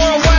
[0.00, 0.29] whoa.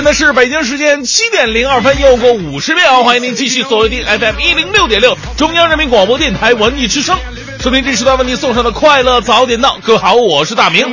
[0.00, 7.18] 现在是北京时间七点零二分，又过五十秒，欢迎您继续锁定 FM 一零六点六，中央人民广播电台文艺之声，
[7.58, 9.76] 收听这时段为您送上的快乐早点到。
[9.84, 10.86] 各位好，我是大明.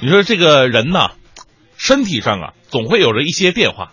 [0.00, 1.12] 你说这个人呐，
[1.78, 3.92] 身体上啊，总会有着一些变化。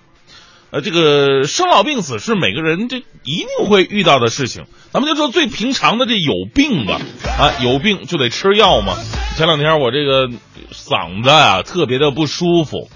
[0.75, 4.65] 呃，这个生老病死是每个人这一定会遇到的事情。
[4.91, 6.99] 咱们就说最平常的这有病吧，
[7.39, 8.93] 啊，有病就得吃药嘛。
[9.37, 10.27] 前两天我这个
[10.73, 12.89] 嗓子啊特别的不舒服，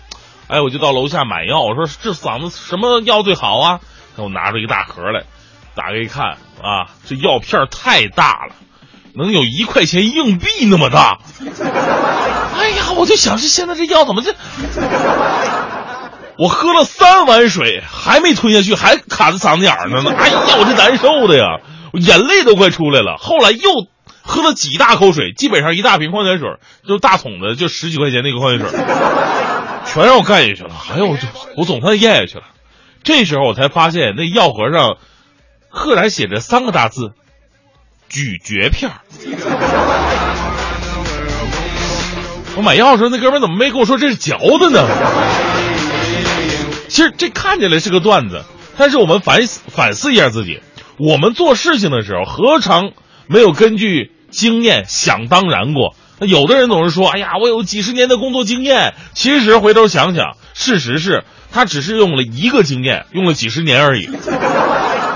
[0.49, 3.79] 哎，我就到楼下买药，我说这嗓子什么药最好啊？
[4.17, 5.23] 给我拿出一个大盒来，
[5.73, 8.55] 打开一看啊，这药片太大了，
[9.15, 11.19] 能有一块钱硬币那么大。
[12.59, 14.35] 哎呀，我就想这现在这药怎么这？
[16.39, 20.15] 我喝了三碗水，还没吞下去，还卡在嗓子眼儿呢呢。
[20.17, 21.59] 哎呀，我这难受的呀，
[21.91, 23.17] 我眼泪都快出来了。
[23.19, 23.59] 后来又
[24.21, 26.47] 喝了几大口水，基本上一大瓶矿泉水，
[26.87, 28.79] 就大桶的，就十几块钱那个矿泉水，
[29.85, 30.71] 全让我干下去了。
[30.93, 32.45] 哎呦，我就我总算咽下去了。
[33.03, 34.95] 这时候我才发现，那药盒上
[35.67, 37.11] 赫然写着三个大字：
[38.07, 38.91] 咀嚼片。
[42.55, 44.87] 我买药的时候，那哥们怎么没跟我说这是嚼的呢？
[46.89, 48.43] 其实这看起来是个段子，
[48.77, 50.59] 但是我们反反思一下自己，
[50.97, 52.91] 我们做事情的时候，何尝
[53.27, 55.95] 没有根据经验想当然过？
[56.19, 64.09] 那有的人总是说：“哎呀，我有几十年的工作经验。”其实回头想想，事实是他只是用了一个经验，用了几十年而已。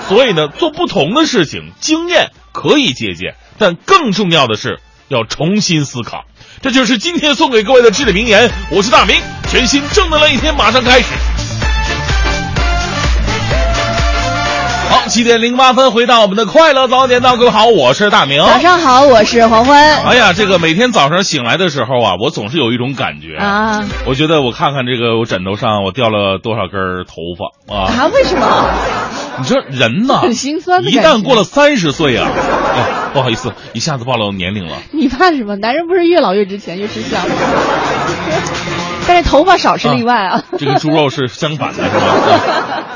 [0.08, 4.80] 所以呢，做不同的事情，经验可以借鉴，但更重要的是
[5.10, 6.24] 要重新思考。
[6.62, 8.50] 这就是今天送给各位的至理名言。
[8.70, 9.18] 我是大明，
[9.50, 11.08] 全新正能量一天马上开始。
[15.14, 18.44] 七点零八分，回到我们的快乐早点到，各位好，我是大明。
[18.44, 27.94] 早上好，我是黄欢哎呀，这个每天早上醒来的时候啊，我总是有一种感觉，啊我觉得我看看这个我枕头上我掉了多少根头发啊！
[27.94, 28.10] 啊！
[28.12, 28.72] 为什么？
[29.38, 32.28] 你说人呐，很心酸的一旦过了三十岁啊，
[32.74, 34.78] 哎，不好意思，一下子暴露年龄了。
[34.94, 35.56] 你怕什么？
[35.58, 37.36] 男人不是越老越值钱，越吃香吗？
[39.14, 40.44] 但是头发少是例外啊。
[40.58, 42.00] 这个猪肉是相反的，是吧？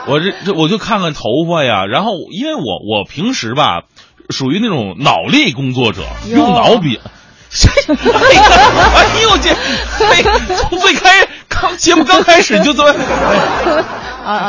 [0.08, 3.84] 对 我这这我就看看头发呀，然后因为我我平时吧，
[4.32, 7.00] 属于那种脑力工作者，用脑比。
[7.00, 7.12] 哎
[7.96, 10.24] 哎呦这，哎，
[10.68, 12.94] 从最开刚节目刚开始你就这么！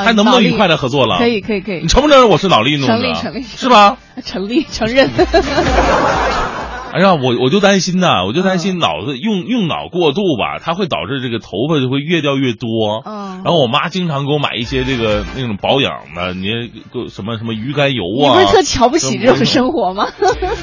[0.05, 0.77] 还能不能愉快的？
[0.77, 1.19] 合作了？
[1.19, 2.97] 可以可以可以你承不承认我是脑力运动者？
[2.97, 3.97] 成立成立是吧？
[4.25, 5.09] 成立承认。
[6.93, 13.03] 哎呀，我我就担心呐，我就担心脑子用用脑过度吧，它会导致这个头发就会越掉越多。
[13.05, 16.49] 嗯然后我妈经常给我买一些这个那种保养的，你
[17.09, 18.19] 什么什么鱼肝油啊。
[18.19, 20.09] 你不是特瞧不起这种生活吗？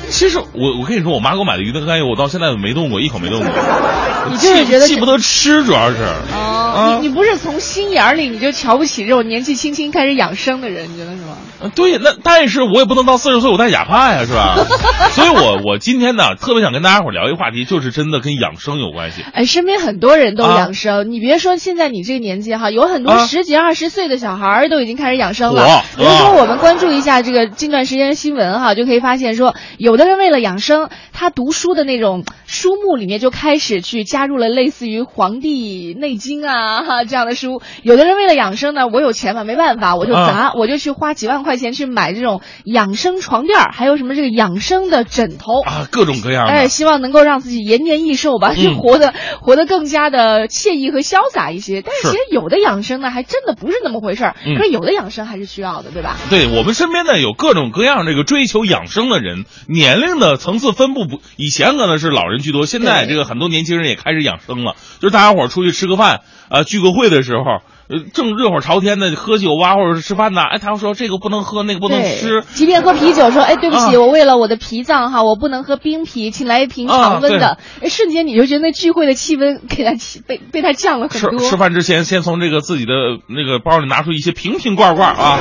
[0.10, 3.48] 其实我我跟你说，我妈给我买的鱼肝油，我到现在没动过，一口没动过。
[4.30, 6.04] 你就是觉得记不得吃，主要是。
[6.34, 11.38] 哦，啊你你不是从心眼里你就瞧不起这种年纪轻轻开始养生的人，你觉得是吗？
[11.62, 14.58] 呃对，那但是我也不能到四十岁我戴假发呀，是吧？
[15.12, 19.24] 所以我我今天呢，特别想跟大家伙聊一个话题，就是真的跟养生有关系。
[19.34, 25.84] 哎，身边很多人都啊养生，你别说现在你这个年纪哈，有很多啊十几二十岁的小孩儿都已经开始养生了哇。
[25.96, 37.62] 比如说，我们关注一下这个近段时间的新闻哈，就可以发现说，有的人为了养生，他读书的那种书目里面就开始去加入了类似于《黄帝内经》啊哈这样的书。
[37.84, 45.62] 有的人为了养生呢，我有钱嘛，没办法，我就啊砸，我就去花几万块钱去买这种养生床垫，还有什么这个养生的枕头。
[45.62, 46.52] 啊，各种各样的。
[46.52, 51.82] 哎，希望能够让自己延年益寿吧，就嗯活得活得更加的惬意和潇洒一些。
[51.82, 54.36] 但是是其实有的养生呢，还真的不是那么回事儿。
[54.46, 56.18] 嗯可是有的养生还是需要的，对吧？
[56.30, 64.76] 对我们身边呢有各种各样这个追求养生的人，年龄的层次分布不，以前可能是老人居多，现在这个很多年轻人也开始养生了。
[65.00, 67.44] 就是大家伙儿出去吃个饭啊、聚个会的时候，
[67.88, 77.58] 呃正热火朝天的喝酒啊，或者是吃饭呐，哎，他说这个不能喝，那个不能吃，即便喝啤酒，说哎，对不起，啊我为了我的脾脏哈，我不能喝冰啤，请来一瓶常温的。
[77.82, 81.40] 哎，瞬间你就觉得那聚会的气温给他起被被他降了很吃多。
[81.40, 82.92] 吃饭之前，先从这个自己的
[83.28, 85.40] 那个包里拿出一些瓶瓶罐罐啊，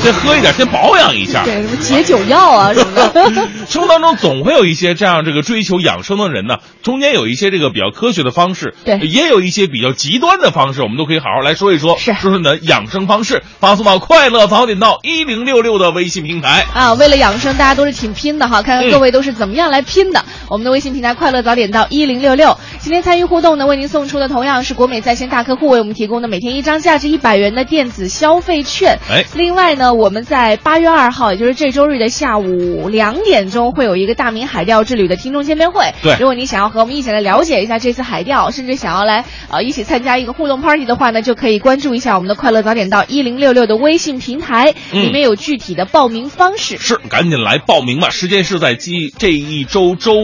[0.00, 1.44] 先喝一点，先保养一下。
[1.44, 2.72] 对，什么解酒药啊。
[3.68, 16.66] 生活当中总会有一些这样这个追求养生的人呢，中间有一些这个比较科学的方式，对也有一些比较极端的方式，我们都可以好好来说一说，是说说你的养生方式，发送到快乐早点到一零六六的微信平台。
[16.74, 20.24] 啊，为了养生，大家都是挺拼的哈，看看嗯各位都是怎么样来拼的。
[20.48, 28.98] 我们的微信平台“快乐早点到一零六六”，今天参与互动呢，为您送出的同样是国美在线大客户为我们提供的每天一张价值一百元的电子消费券。
[29.10, 35.92] 哎另外呢，我们在八月二号，也就是这周日的下午两点钟，会有一个大明海钓之旅的听众见面会。
[36.02, 46.78] 对如果你想要和我们一起来了解一下这次海钓，甚至想要来呃一起参加一个互动 party 的话呢，就可以关注一下我们的“快乐早点到一零六六”的微信平台，嗯里面有具体的报名方式。
[46.78, 48.10] 是，赶紧来报名吧！
[48.10, 50.14] 时间是在今这一周周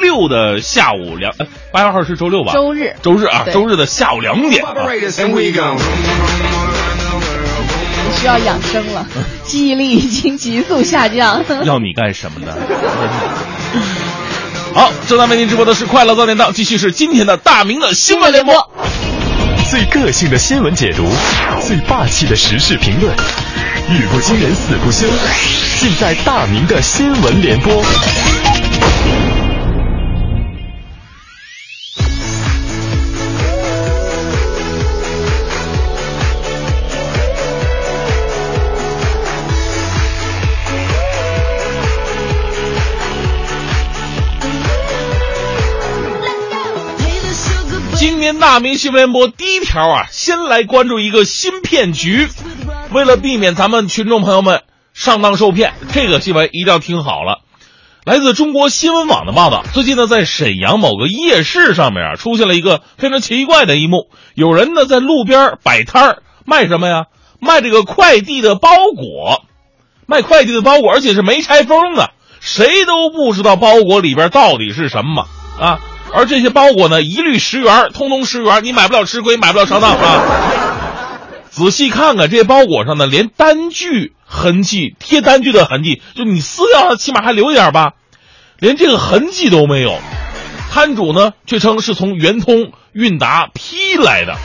[0.00, 2.52] 六的下午两，呃八月二号是周六吧？
[2.52, 4.70] 周日周日啊，周日的下午两点啊。
[8.12, 9.06] 需要养生了，
[9.44, 11.42] 记忆力已经急速下降。
[11.64, 12.52] 要你干什么呢？
[14.72, 18.70] 好，正在为您直播的是快乐早点到，继续是今天的大明的新闻联播。
[19.68, 21.08] 最个性的新闻解读，
[21.66, 23.12] 最霸气的时事评论，
[23.88, 25.06] 语不惊人死不休，
[25.78, 27.72] 尽在大明的新闻联播。
[48.38, 52.28] 大明新闻联播第一条啊，先来关注一个新骗局。
[52.92, 54.62] 为了避免咱们群众朋友们
[54.92, 57.40] 上当受骗，这个新闻一定要听好了。
[58.04, 64.10] 来自中国新闻网的报道，最近呢，在沈阳某个夜市上面啊，出现了一个非常奇怪的一幕。
[64.34, 67.06] 有人呢在路边摆摊儿卖什么呀？
[67.40, 69.42] 卖这个快递的包裹，
[70.06, 72.10] 卖快递的包裹，而且是没拆封的，
[72.40, 75.26] 谁都不知道包裹里边到底是什么
[75.58, 75.80] 啊。
[76.12, 80.22] 而这些包裹呢，一律十元，通通十元，你买不了吃亏，买不了上当啊。
[81.50, 87.92] 仔细看看这些包裹上呢，连单据痕迹、贴单据的痕迹，就你撕掉它，起码还留一点吧，
[88.58, 89.98] 连这个痕迹都没有。
[90.70, 94.36] 摊主呢，却称是从圆通、韵达批来的。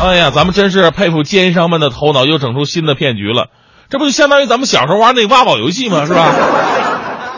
[0.00, 3.48] 哎呀，咱们真是佩服奸商们的头脑，又整出新的骗局了。
[3.90, 6.06] 这不就相当于咱们小时候玩那挖宝游戏吗？
[6.06, 6.32] 是吧？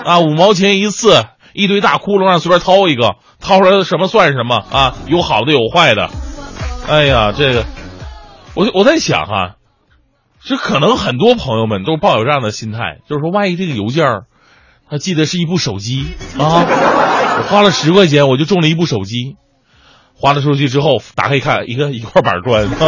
[0.05, 1.25] 啊，五毛钱一次，
[1.57, 4.95] 一堆大窟窿让随便掏一个，掏出来的什么算什么啊？
[5.07, 6.11] 有好的有坏的。
[6.87, 7.65] 哎呀，这个，
[8.55, 9.57] 我我在想哈、
[10.45, 14.25] 这可能很多朋友们都抱有这样的心态，就是说，万一这个邮件儿，
[14.89, 16.07] 他寄的是一部手机
[16.39, 19.37] 啊，我花了十块钱我就中了一部手机，
[20.15, 22.69] 花了出去之后打开一看，一个一块板砖。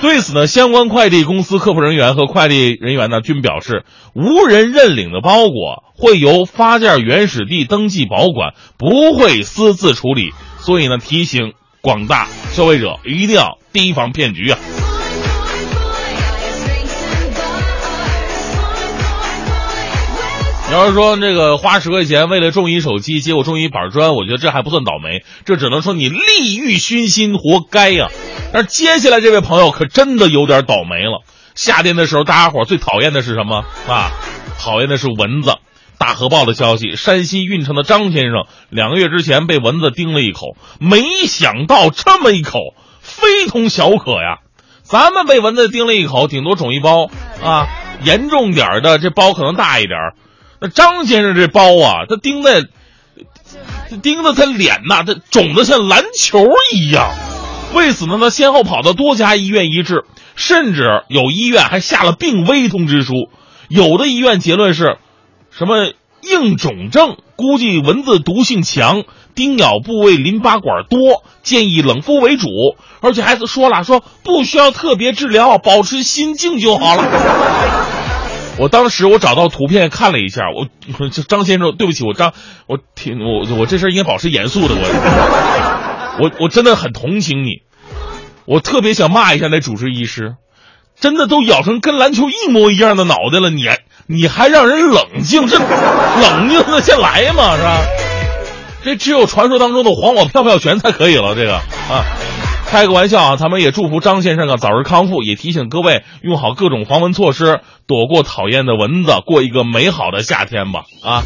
[0.00, 3.84] 对此呢，相关快递公司客服人员和快递人员呢均表示，
[4.14, 10.32] 无人认领的包裹会由发件原始地登记保管，不会私自处理。
[10.58, 11.52] 所以呢，提醒
[11.82, 14.58] 广大消费者一定要提防骗局啊！
[20.68, 28.08] 你要是说这个花十块钱为了中一手机，结果中一板砖，我觉得这还不算倒霉，这只能说你利欲熏心，活该呀、
[28.52, 31.24] 但是接下来这位朋友可真的有点倒霉了。
[31.56, 34.12] 夏天的时候，大家伙最讨厌的是什么啊？
[34.58, 35.56] 讨厌的是蚊子。
[36.00, 42.58] 大河报的消息，山西运城的张先生两个月之前被蚊子叮了一口，没想到这么一口
[43.02, 44.38] 非同小可呀。
[44.82, 47.10] 咱们被蚊子叮了一口，顶多肿一包
[47.44, 47.68] 啊，
[48.02, 50.14] 严重点儿的这包可能大一点儿。
[50.58, 52.66] 那张先生这包啊，他叮的，
[54.02, 56.42] 叮的他脸呐，他肿得像篮球
[56.72, 57.12] 一样。
[57.74, 63.12] 为此呢，他先后跑到多家医院医治，甚至有医院还下了病危通知书。
[63.68, 64.96] 有的医院结论是，
[65.60, 72.48] 什么硬肿症，估计蚊子毒性强，叮咬部位淋巴管多，建议冷敷为主。
[73.02, 77.04] 而且还说了，说不需要特别治疗，保持心静就好了。
[78.56, 80.66] 我当时我找到图片看了一下，我
[81.10, 82.32] 这张先生，对不起，我张
[82.66, 87.64] 我挺我我这事儿应该保持严肃的，我我我真的很同情你，
[88.46, 90.36] 我特别想骂一下那主治医师，
[90.98, 93.80] 真的都咬成跟篮球一模一样的脑袋了，你还
[94.12, 97.56] 你还让人冷静，这冷静得下来吗？
[97.56, 97.78] 是吧？
[98.82, 102.04] 这只有传说当中的黄我票票拳才可以了，这个啊。
[102.66, 111.22] 开个玩笑啊，咱们也祝福张先生啊早日康复，也提醒各位用好各种防蚊措施，躲过讨厌的蚊子，过一个美好的夏天吧啊！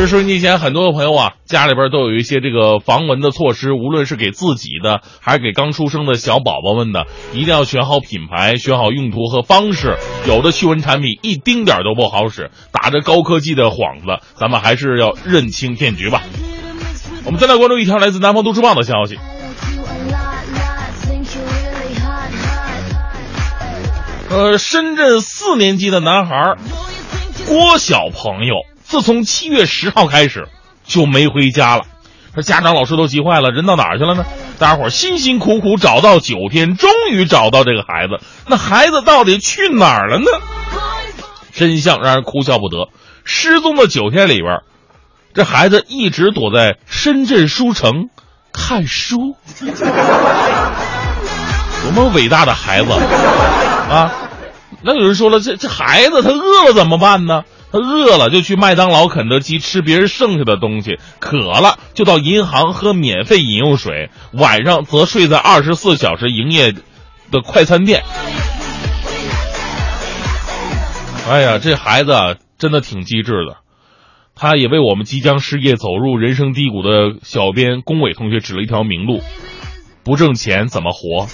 [0.00, 9.98] 这收音机前很多的朋友啊，家里边都有一些这个防蚊的措施，无论是给自己的，还是给刚出生的小宝宝们的，一定要选好品牌，选好用途和方式。
[10.26, 16.22] 有的驱蚊产品一丁点儿都不好使，打着高科技的幌子，咱们还是要认清骗局吧。
[17.26, 19.18] 我们再来关注一条来自南方都市报的消息。
[24.30, 26.56] 呃，深圳四年级的男孩
[27.46, 28.54] 郭小朋友，
[28.90, 30.48] 自从七月十号开始
[30.84, 31.84] 就没回家了。
[32.34, 34.24] 说家长老师都急坏了，人到哪儿去了呢？
[34.58, 38.18] 大家伙辛辛苦苦找到九天，终于找到这个孩子。
[38.48, 40.24] 那孩子到底去哪儿了呢？
[41.52, 42.88] 真相让人哭笑不得。
[43.22, 44.62] 失踪的九天里边，
[45.34, 48.08] 这孩子一直躲在深圳书城
[48.52, 49.36] 看书。
[51.84, 54.12] 多么伟大的孩子啊！
[54.82, 57.44] 那有人说了，这这孩子他饿了怎么办呢？
[57.72, 68.02] 他饿了就去麦当劳、肯德基吃别人剩下的东西，渴了就到银行喝免费饮用水，晚上则睡在二十四小时营业的快餐店。
[71.28, 72.12] 哎呀，这孩子，
[72.58, 73.58] 真的挺机智的，
[74.34, 79.22] 他也为我们即将失业、走入人生低谷的小编龚伟同学指了一条明路：
[80.02, 81.28] 不挣钱怎么活？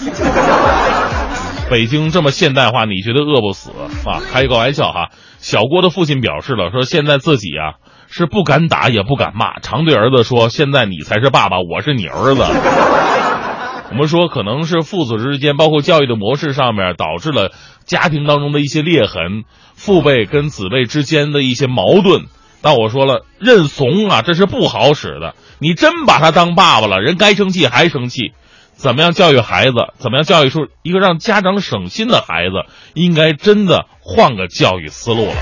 [1.69, 3.71] 北京这么现代化，你觉得饿不死
[4.05, 4.21] 啊？
[4.31, 5.09] 开一个玩笑哈。
[5.39, 7.75] 小郭的父亲表示了，说现在自己啊
[8.07, 12.41] 是不敢打也不敢骂，常对儿子说：“现在你才是爸爸，我是你儿子。
[13.91, 17.51] ”我们说可能是父子之间，包括教育的模式上面，导致了
[17.85, 19.43] 家庭当中的一些裂痕，
[19.75, 22.25] 父辈跟子辈之间的一些矛盾。
[22.61, 25.35] 但我说了，认怂啊，这是不好使的。
[25.59, 28.31] 你真把他当爸爸了，人该生气还生气。
[28.77, 29.73] 怎么样教育孩子？
[29.97, 32.71] 怎么样教育出一个让家长省心的孩子？
[32.93, 35.33] 应该真的换个教育思路了。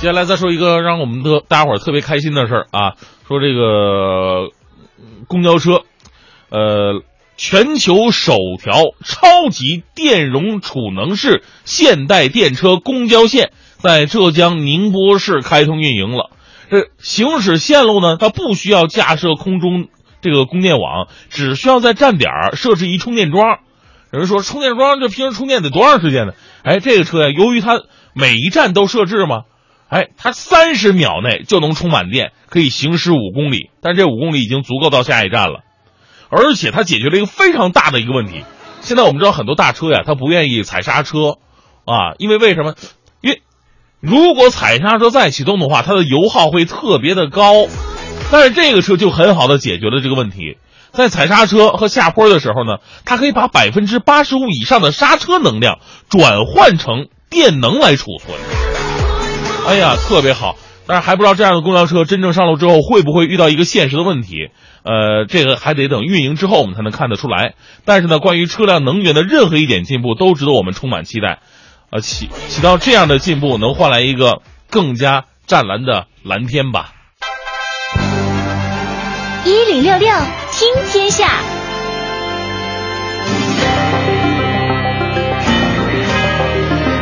[0.00, 2.96] 接下来再说一个让我们的大伙儿特别开心的事儿啊，
[3.28, 4.50] 说这个
[5.28, 5.82] 公交车，
[6.50, 7.02] 呃，
[7.36, 16.30] 全球首条超级电容储能式现代电车公交线在浙江宁波市开通运营了。
[16.72, 19.88] 这行驶线路呢，它不需要架设空中
[20.22, 23.58] 这个供电网，只需要在站点儿设置一充电桩。
[24.10, 26.32] 有人说充电桩这平时充电得多长时间呢？
[26.62, 27.82] 哎，这个车呀，由于它
[28.14, 29.42] 每一站都设置嘛，
[29.90, 33.68] 哎，它三十秒内就能充满电，可以行驶五公里。
[33.82, 35.64] 但这五公里已经足够到下一站了，
[36.30, 38.46] 而且它解决了一个非常大的一个问题。
[38.80, 41.36] 现在我们知道很多大车呀，它不愿意踩刹车，
[41.84, 42.74] 啊，因为为什么？
[44.02, 47.68] 如果踩刹车再启动的话，它的油耗会特别的高。
[48.32, 50.56] 但是这个车就很好的解决了这个问题，
[50.90, 55.78] 在踩刹车和下坡的时候呢，它可以把百分之八十五以上的刹车能量
[56.08, 58.36] 转换成电能来储存。
[59.68, 60.56] 哎呀，特别好！
[60.84, 64.48] 但是还不知道这样的公交车真正上路之后会不会遇到一个现实的问题。
[64.82, 67.54] 呃，这个还得等运营之后我们才能看得出来。
[67.84, 71.38] 但是呢，关于车辆能源的任何一点进步都值得我们充满期待。
[71.92, 76.94] 呃，起起到这样的进步，能换来一个更加湛蓝的蓝天吧。
[79.44, 80.08] 一零六六
[80.52, 81.61] 听天下。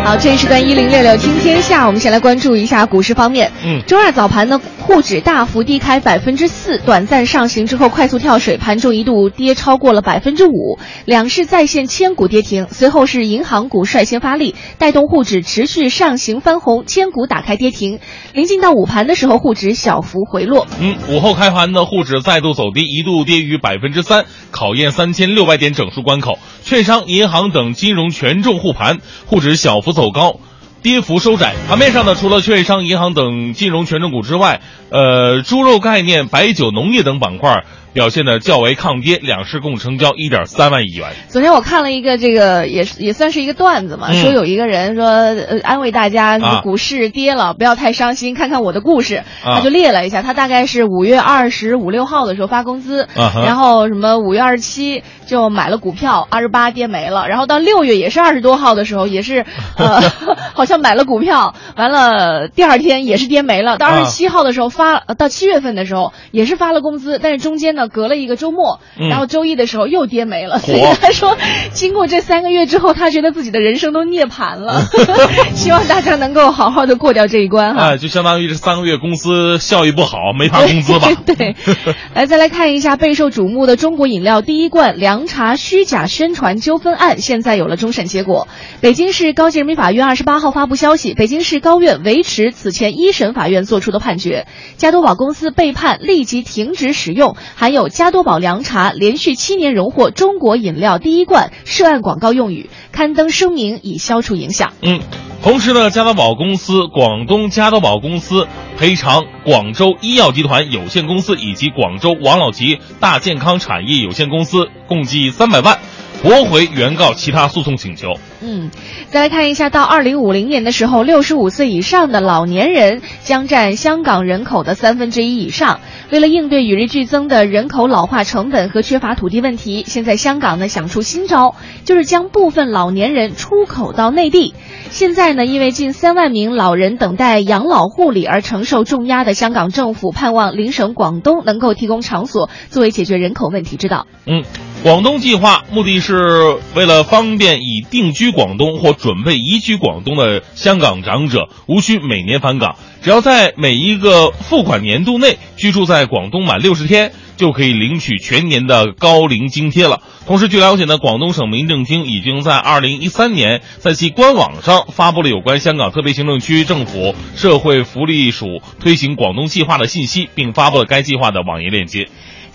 [0.02, 3.52] 好，这一时段一零六六听天下，我们先来关注一下股市方面。
[3.62, 12.66] 嗯，周二早盘呢，沪指大幅低开百分之四，短暂上行之后快速跳水，盘中一度跌超过了百分之五，两市再现千股跌停。
[12.70, 18.00] 随后是银行股率先发力，带动沪指持续上行翻红，千股打开跌停。
[18.32, 20.66] 临近到午盘的时候，沪指小幅回落。
[20.80, 26.38] 嗯，午后开盘呢，沪指再度走低，一度跌逾百分之三，考验三千六百点整数关口。
[26.64, 30.40] 券商、银行等金融权重护盘，沪指小幅走高。
[30.82, 31.54] 跌幅收窄。
[31.68, 41.10] 盘面上呢，除了券商、银行等金融权重股之外，呃，猪肉概念、白酒、农业等板块表现的较为抗跌，两市共成交一点三万亿元。
[41.28, 44.20] 昨天我看了一个这个也是也算是一个段子嘛，嗯。
[44.22, 46.60] 说有一个人说呃安慰大家，啊。
[46.62, 49.56] 股市跌了不要太伤心，看看我的故事，啊。
[49.56, 59.44] 他就列了一下，他大概是五月二十五六号的时候发工资，啊然后什么五月二十七就买了股票，二十八跌没了，然后到六月也是二十多号的时候也是
[59.76, 60.00] 呃
[60.54, 67.79] 好像买了股票，完了第二天也是跌没了，到啊二十七号的时候发，呃到七月份的时候也是发了工资，但是中间呢。
[67.80, 71.36] 呢隔了一个周末，嗯然后周一的时候又跌没了，所以他说，
[71.72, 74.82] 经过这三个月之后，他觉得自己的人生都涅槃了，
[75.54, 77.92] 希望大家能够好好的过掉这一关哈。
[77.92, 81.08] 哎，就相当于这三个月公司效益不好，没发工资吧？
[81.24, 81.56] 对，
[82.14, 88.48] 来再来看一下备受瞩目的中国饮料第一罐凉茶虚假宣传纠纷案，现在有了终审结果。
[88.80, 94.46] 北京市高级人民法院二十八号发布消息，北京市高院维持此前一审法院作出的判决，
[94.76, 104.72] 加多宝公司被判立即停止使用含有加多宝凉茶连续七年荣获中国饮料第一冠涉案广告用语，刊登声明以消除影响。
[104.82, 105.00] 嗯，
[105.42, 108.46] 同时呢，加多宝公司、广东加多宝公司
[108.78, 115.78] 赔偿广州医药集团有限公司以及广州王老吉大健康产业有限公司共计三百万，
[116.22, 118.14] 驳回原告其他诉讼请求。
[118.42, 118.70] 嗯，
[119.08, 125.80] 再来看一下，到二零五零年的时候，六十五岁以上的老年人将占香港人口的三分之一以上。
[126.10, 134.54] 为了应对与日俱增的人口老化成本和缺乏土地问题，现在香港呢想出新招，就是将部分老年人出口到内地。
[134.90, 144.06] 现在呢，因为近三万名老人等待养老护理而承受重压的香港政府，盼望邻省广东能够提供场所作为解决人口问题之道。
[144.26, 144.42] 嗯，
[144.82, 160.00] 广东计划目的是为了方便已定居广东或准备移居广东的香港长者，无需每年返港，只要在每一个付款年度内居住在广东满六十天，就可以领取全年的高龄津贴了。
[160.26, 172.08] 同时，据了解呢，广东省民政厅已经在二零一三年在其官网上发布了有关香港特别行政区政府社会福利署推行广东计划的信息，并发布了该计划的网页链接。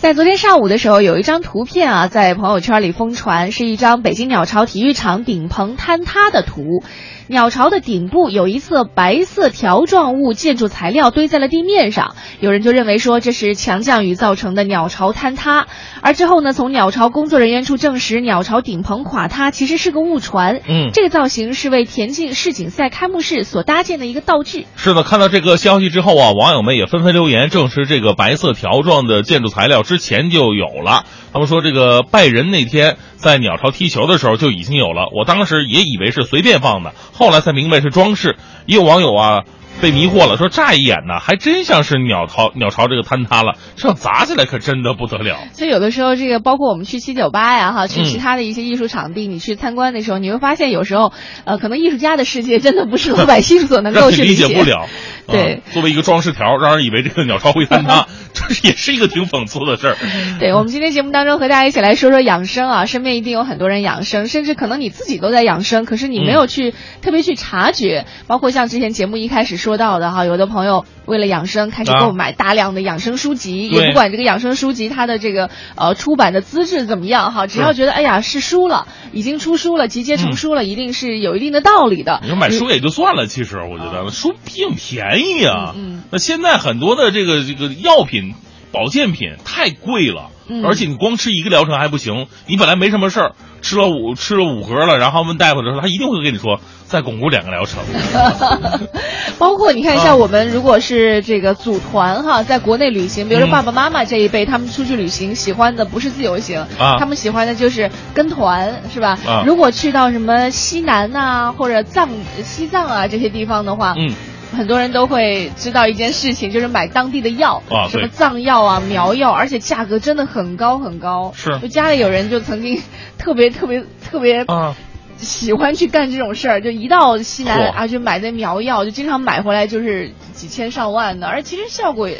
[0.05, 6.83] 在昨天上午的时候，有一张图片啊，在朋友圈里疯传，是一张北京鸟巢体育场顶棚坍塌的图。
[7.27, 15.65] 鸟巢的顶部有一侧白色条状物建筑材料堆在了地面上，有人就认为说这是强降雨造成的鸟巢坍塌。
[16.01, 20.61] 而之后呢，从鸟巢工作人员处证实，鸟巢顶棚垮塌其实是个误传。
[20.67, 24.67] 嗯这个造型是为田径世锦赛开幕式所搭建的一个道具。
[24.75, 31.05] 是的，看到这个消息之后啊，网友们也纷纷留言证实，这个白色条状的建筑材料之前就有了。
[31.33, 38.35] 他们说，这个拜仁那天在鸟巢踢球的时候就已经有了，我当时也以为是随便放的，后来才明白是装饰。
[38.65, 39.43] 也有网友啊
[39.81, 45.37] 被迷惑了，说乍一眼呢，还真像是鸟巢鸟巢这个坍塌了，这样砸起来可真的不得了。
[45.51, 51.11] 所以有的时候，这个包括我们去七九八呀，哈，去嗯其他的一些艺术场地，你去参观的时候，你会发现有时候，
[51.43, 54.87] 呃，可能艺术家的世界真的不是老百 姓所能够去解理解不了。
[55.27, 59.97] 对啊作为一个装饰条，让人以为这个鸟巢会坍塌， 这也是一个挺讽刺的事儿。
[60.39, 68.05] 对，我们今天节目当中和大家一起来说说养生啊，身边一定有很多人养生，甚至可能你自己都在养生，可是你没有去、特别去察觉。
[68.27, 82.19] 包括像之前节目一开始说到的哈，有的朋友为了养生开始啊购买大量的养生书籍，对也不管这个养生书籍它的这个呃出版的资质怎么样哈，只要觉得哎呀是书了，已经出书了，集结成书了，一定是有一定的道理的。
[82.21, 85.14] 你说买书也就算了，其实我觉得书并便宜
[85.45, 85.73] 啊。
[85.75, 86.03] 嗯嗯。
[86.11, 88.35] 那现在很多的这个这个药品、
[88.71, 90.65] 保健品太贵了，嗯。
[90.65, 97.79] 而且你光吃一个疗程还不行，你本来没什么事儿，吃了五吃了五盒了，然后问大夫的时候，他一定会跟你说再巩固两个疗程。
[99.37, 103.51] 包括你看，啊像我们如果是这个组团哈，在国内旅行，比如说嗯。
[103.51, 106.97] 爸爸妈妈这一辈，他们出去旅行喜欢的不是自由行，啊。
[106.99, 109.17] 他们喜欢的就是跟团，是吧？
[109.27, 109.43] 啊。
[109.45, 112.07] 如果去到什么西南呐、或者藏
[112.43, 114.13] 西藏啊这些地方的话，嗯，
[114.55, 121.31] 很多人都会知道一件事情，就是买当地的药，啊什么藏药啊、苗药，而且价格真的很高很高。
[121.35, 121.59] 是。
[121.59, 122.81] 就家里有人就曾经
[123.17, 124.75] 特别 特别特别啊，
[125.17, 132.17] 喜欢去干这种事儿，就一到西南啊，就买那苗药，就经常买回来就是几千上万的，而其实效果也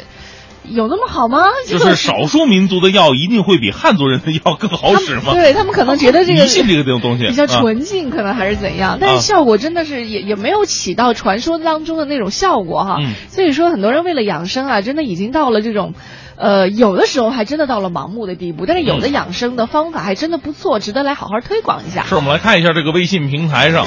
[0.70, 1.44] 有那么好吗？
[1.66, 5.32] 就是少数民族的药一定会比汉族人的药更好使吗？
[5.32, 12.96] 们对他们可能觉得这个迷信这个这种东西比较啊纯净，可能还是怎样，但啊是效果真的是也也没有起到传说当中的那种效果哈。
[13.00, 15.94] 嗯所以说，很多人为了养生啊，真的已经到了这种。
[16.38, 22.04] 呃，有的时候还真的到了盲目的地步，但是有的嗯养生的方法还真的不错，值得来好好推广一下。
[22.04, 23.86] 是，我们来看一下这个微信平台上，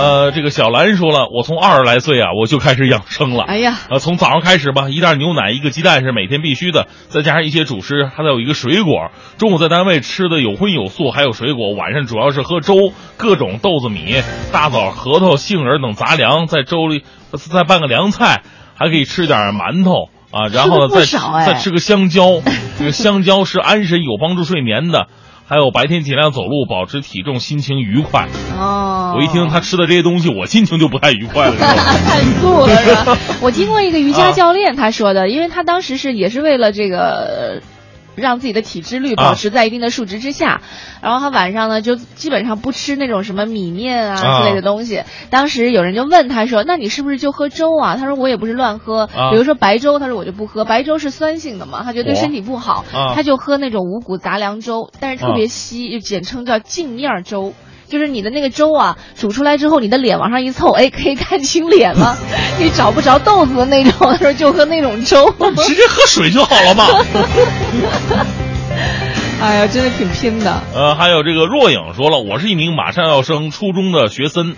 [0.00, 3.44] 呃，这个小兰说了，我从二十来岁啊，我就开始养生了。
[3.44, 9.10] 哎呀，呃，从早上开始吧，一袋牛奶，一个鸡蛋是每天必须的，再加上一些主食，还得有一个水果。
[9.36, 11.74] 中午在单位吃的有荤有素，还有水果。
[11.74, 18.40] 晚上主要是喝粥，各种豆子米、大枣、核桃、杏仁等杂粮，在粥里再拌个凉菜，
[18.78, 22.40] 还可以吃点馒头啊，然后呢再哎再吃个香蕉。
[22.78, 25.08] 这个香蕉是安神有帮助睡眠的，
[25.50, 28.28] 还有白天尽量走路，保持体重，心情愉快。
[28.56, 31.56] 哦，我一听他吃的这些东西，我心情就不太愉快了。
[31.56, 33.18] 太素了是吧？
[33.42, 37.60] 我听过一个瑜伽啊教练他说的，因为他当时是也是为了这个。
[38.20, 40.60] 呃让自己的体脂率啊保持在一定的数值之下。
[41.02, 45.02] 然后他晚上呢就基本上不吃那种什么米面啊啊之类的东西。
[45.30, 57.54] 当时有人就问他说：“那你是不是就喝粥啊？”他说：“我也不是乱喝，啊比如说白粥，他说我就不喝，白粥是酸性的嘛，他觉得对哦身体不好，啊他就喝那种五谷杂粮粥，但是特别啊稀，就简称叫净面粥。”
[57.90, 62.16] 就是你的那个粥啊，煮出来之后，你的脸往上一凑，哎，可以看清脸了。
[62.58, 65.28] 你找不着豆子的那种，他说就喝那种粥。
[65.66, 66.86] 直接喝水就好了嘛。
[69.42, 70.62] 哎呀，真的挺拼的。
[70.74, 74.54] 呃，还有这个若影说了，我是一名马上要升初中的学生。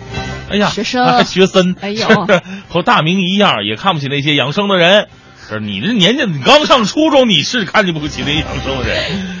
[0.49, 2.05] 哎呀，学生啊 学生，哎呦
[2.69, 5.07] 和大明一样，也看不起那些养生的人。
[5.47, 8.97] 是你这年纪，你刚上初中，你是看不起那些养生的人。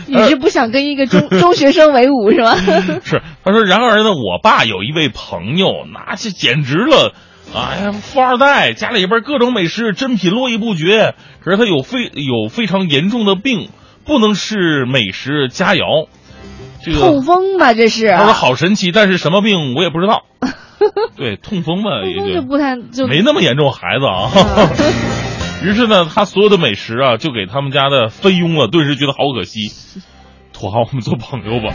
[0.07, 2.55] 你是不想跟一个中中学生为伍是吗？
[3.03, 7.13] 是，他说，然而呢，我爸有一位朋友，那这简直了，
[7.55, 11.15] 哎呀，富二代，家里边各种美食珍品络绎不绝。
[11.43, 13.69] 可是他有非有非常严重的病，
[14.05, 16.07] 不能吃美食佳肴。
[16.83, 18.11] 这个痛风吧，这是。
[18.11, 20.23] 他说好神奇，但是什么病我也不知道。
[21.15, 24.29] 对，痛风吧，也就不太就没那么严重，孩子啊。
[25.63, 29.71] 于是呢，他所有的美食啊，就给他们家的菲佣了，顿时觉得好可惜。
[30.53, 31.73] 土豪，我们做朋友吧，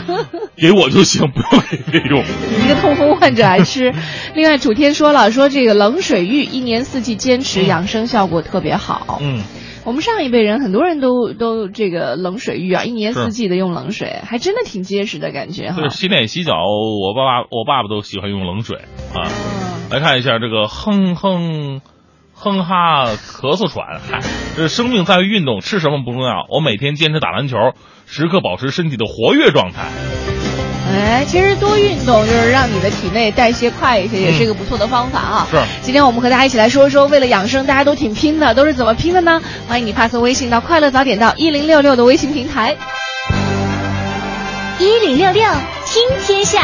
[0.56, 2.24] 给我就行，不要给菲佣。
[2.64, 3.92] 一个痛风患者还吃。
[4.34, 9.18] 另外，楚天说了，说这个冷水浴一年四季坚持养生效果特别好。
[9.20, 9.42] 嗯，
[9.84, 15.90] 我们上一辈人很多人都都这个冷水浴啊，一年四季的用冷水，还真的挺结实的感觉哈对，。
[15.90, 18.78] 洗脸洗脚，我爸爸我爸爸都喜欢用冷水
[19.12, 19.28] 啊。
[19.90, 21.82] 来看一下这个哼哼
[22.44, 24.20] 哼哈咳嗽喘，嗨，
[24.54, 27.56] 这生命在于运动，吃什么不重要，我每天坚持打篮球，
[28.06, 29.86] 时刻保持身体的活跃状态。
[30.92, 35.48] 哎，其实多运动就是让你的体内代谢快一些，也是一个不错的方法啊。
[35.50, 39.40] 是今天我们和大家一起来说一说，为了养生，大家都挺拼的，都是怎么拼的呢？
[39.66, 42.76] 欢迎你发送微信到“快乐早点到一零六六”的微信平台。
[44.78, 45.42] 一零六六
[45.86, 46.60] 听天下。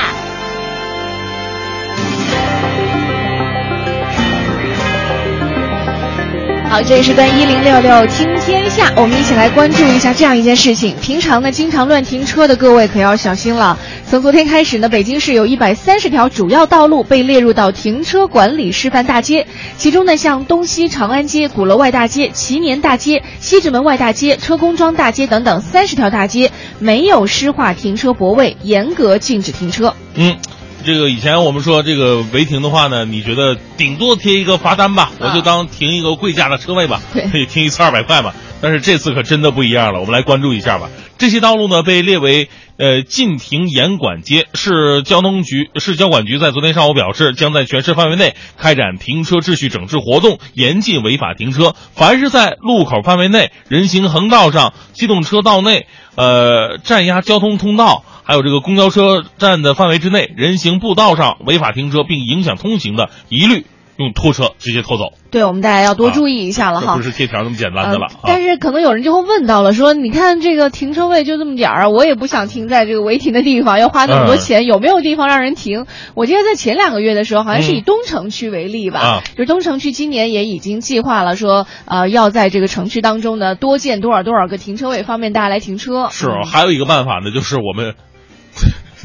[6.71, 10.95] 好，这里是段一零六六听天下，我们一起来关注一下这样一件事情。
[11.03, 13.77] 平常呢，经常乱停车的各位可要小心了。
[14.09, 29.93] 从昨天开始呢，北京市有一百三十条主要道路被列入到停车管理示范大街，其中呢，像东西长安街、鼓楼外大街、祁年大街、西直门外大街、车公庄大街等等三十条大街没有施划停车泊位，严格禁止停车。
[30.15, 30.37] 嗯，
[30.85, 38.35] 这个以前我们说这个违停的话呢，你觉得顶多贴一个罚单吧，我就当停一个贵价的车位吧，对可以停一次二百块吧。
[38.63, 40.91] 但是这次可真的不一样了，我们来关注一下吧。
[41.17, 51.75] 这些道路呢被列为呃禁停严管街，市交通局市交管局在昨天上午表示，将在全市范围内开展停车秩序整治活动，严禁违法停车。
[51.95, 58.05] 凡是在路口范围内、人行横道上、机动车道内、呃占压交通通道。
[58.31, 63.67] 还有这个公交车站的范围之内，人行步道上违法停车并影响通行的，一律
[63.97, 65.15] 用拖车直接拖走。
[65.33, 66.93] 对我们大家要多注意一下了哈。
[66.93, 68.07] 这不是贴条那么简单的了！
[68.25, 75.87] 但是可能有人就会问到了，说你看这个停车位就这么点儿啊，我也不想停在这个违停的地方，要花那么多嗯钱，有没有地方让人停？
[76.15, 86.09] 我记得在前两个月的时候，好像是以嗯东城区为例吧，啊就是东城区今年也已经计划了说，呃，要在这个城区当中呢多建多少多少个停车位，方便大家来停车。
[86.11, 87.95] 是啊，还有一个办法呢，就是我们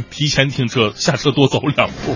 [0.09, 2.15] 提前停车，下车多走两步。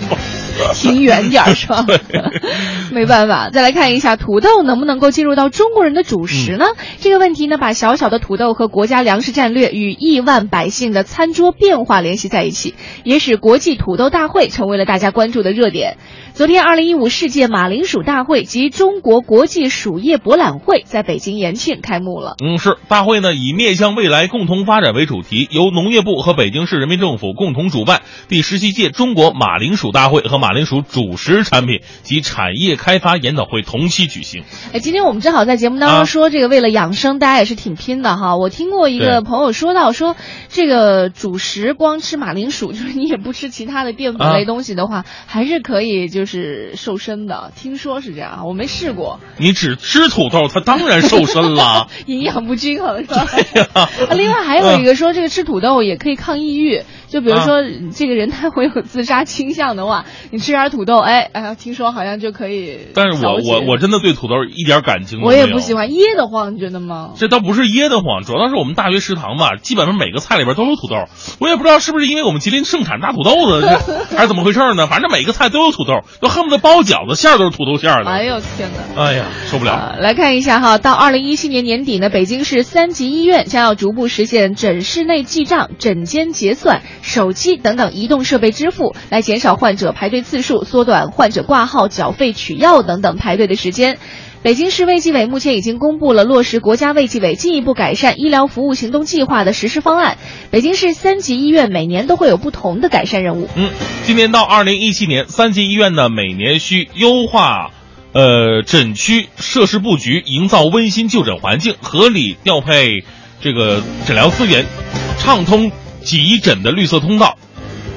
[0.73, 1.85] 停远点儿是吧？
[2.91, 6.65] 没办法，再来看一下土豆能不能够进入到中国人的主食呢？
[6.99, 15.97] 这个问题呢，把小小的土豆和国家粮食战略与亿万百姓的餐桌变化联系在一起，也使国际土豆大会成为了大家关注的热点。
[16.39, 22.35] 昨天，二零一五世界马铃薯大会及中国国际薯业博览会在北京延庆开幕了。
[22.41, 34.43] 嗯，是大会呢以面向未来共同发展为主题，由农业部和北京市人民政府共同主办第十七届中国马铃薯大会和马铃薯主食产品及产业开发研讨会同期举行。
[34.71, 38.37] 哎，今天我们正好在节目当啊中说，这个为了养生，大家也是挺拼的哈。
[38.37, 40.15] 我听过一个朋友说到，说
[40.47, 46.28] 这个主食光吃马铃薯，就是你也不吃其他的淀粉类啊东西的话，还是可以就是
[46.75, 47.51] 瘦身的。
[47.55, 51.87] 听说是这样，我没试过，你只吃土豆，它当然瘦身了。
[52.05, 53.25] 营养不均衡是吧？
[53.53, 56.83] 对呀啊另外还有一个说，这个吃土豆也可以抗抑郁。
[57.07, 62.77] 就比如说，这个人他会有自杀倾向的话，你吃点土豆，哎哎呀，听说好像就可以。
[62.93, 65.41] 但是我我我真的对土豆一点感情都没有。
[65.41, 67.13] 我也不喜欢噎得慌，你觉得吗？
[67.15, 71.05] 这倒不是噎得慌，主要是我们大学食堂吧，基本上每个菜里边都有土豆。
[71.39, 73.67] 我也不知道是不是因为我们吉林盛产大土豆子，
[74.15, 74.85] 还是怎么回事呢？
[74.85, 78.11] 反正每个菜都有土豆，都恨不得包饺子馅儿都是土豆馅儿的。
[78.11, 79.01] 哎呦天哪！
[79.01, 79.71] 哎呀，受不了。
[79.71, 93.97] 啊，来看一下哈，到二零一七年年底呢，北京市三级医院将要逐步实现诊室内记账、诊间结算、手机等等移动设备支付，来减少患者排队次数，缩短患者挂号、缴费、取药等等排队的时间。
[94.41, 100.17] 北京市卫计委目前已经公布了落实国家卫计委进一步改善医疗服务行动计划的实施方案。
[100.49, 103.49] 北京市三级医院每年都会有不同的改善任务。
[103.55, 103.69] 嗯，
[104.05, 107.71] 今年到二零一七年，三级医院呢每年需优化，
[108.13, 113.03] 呃，诊区设施布局，营造温馨就诊环境，合理调配
[113.41, 114.65] 这个诊疗资源，
[115.17, 115.69] 畅通
[116.01, 117.37] 急诊的绿色通道。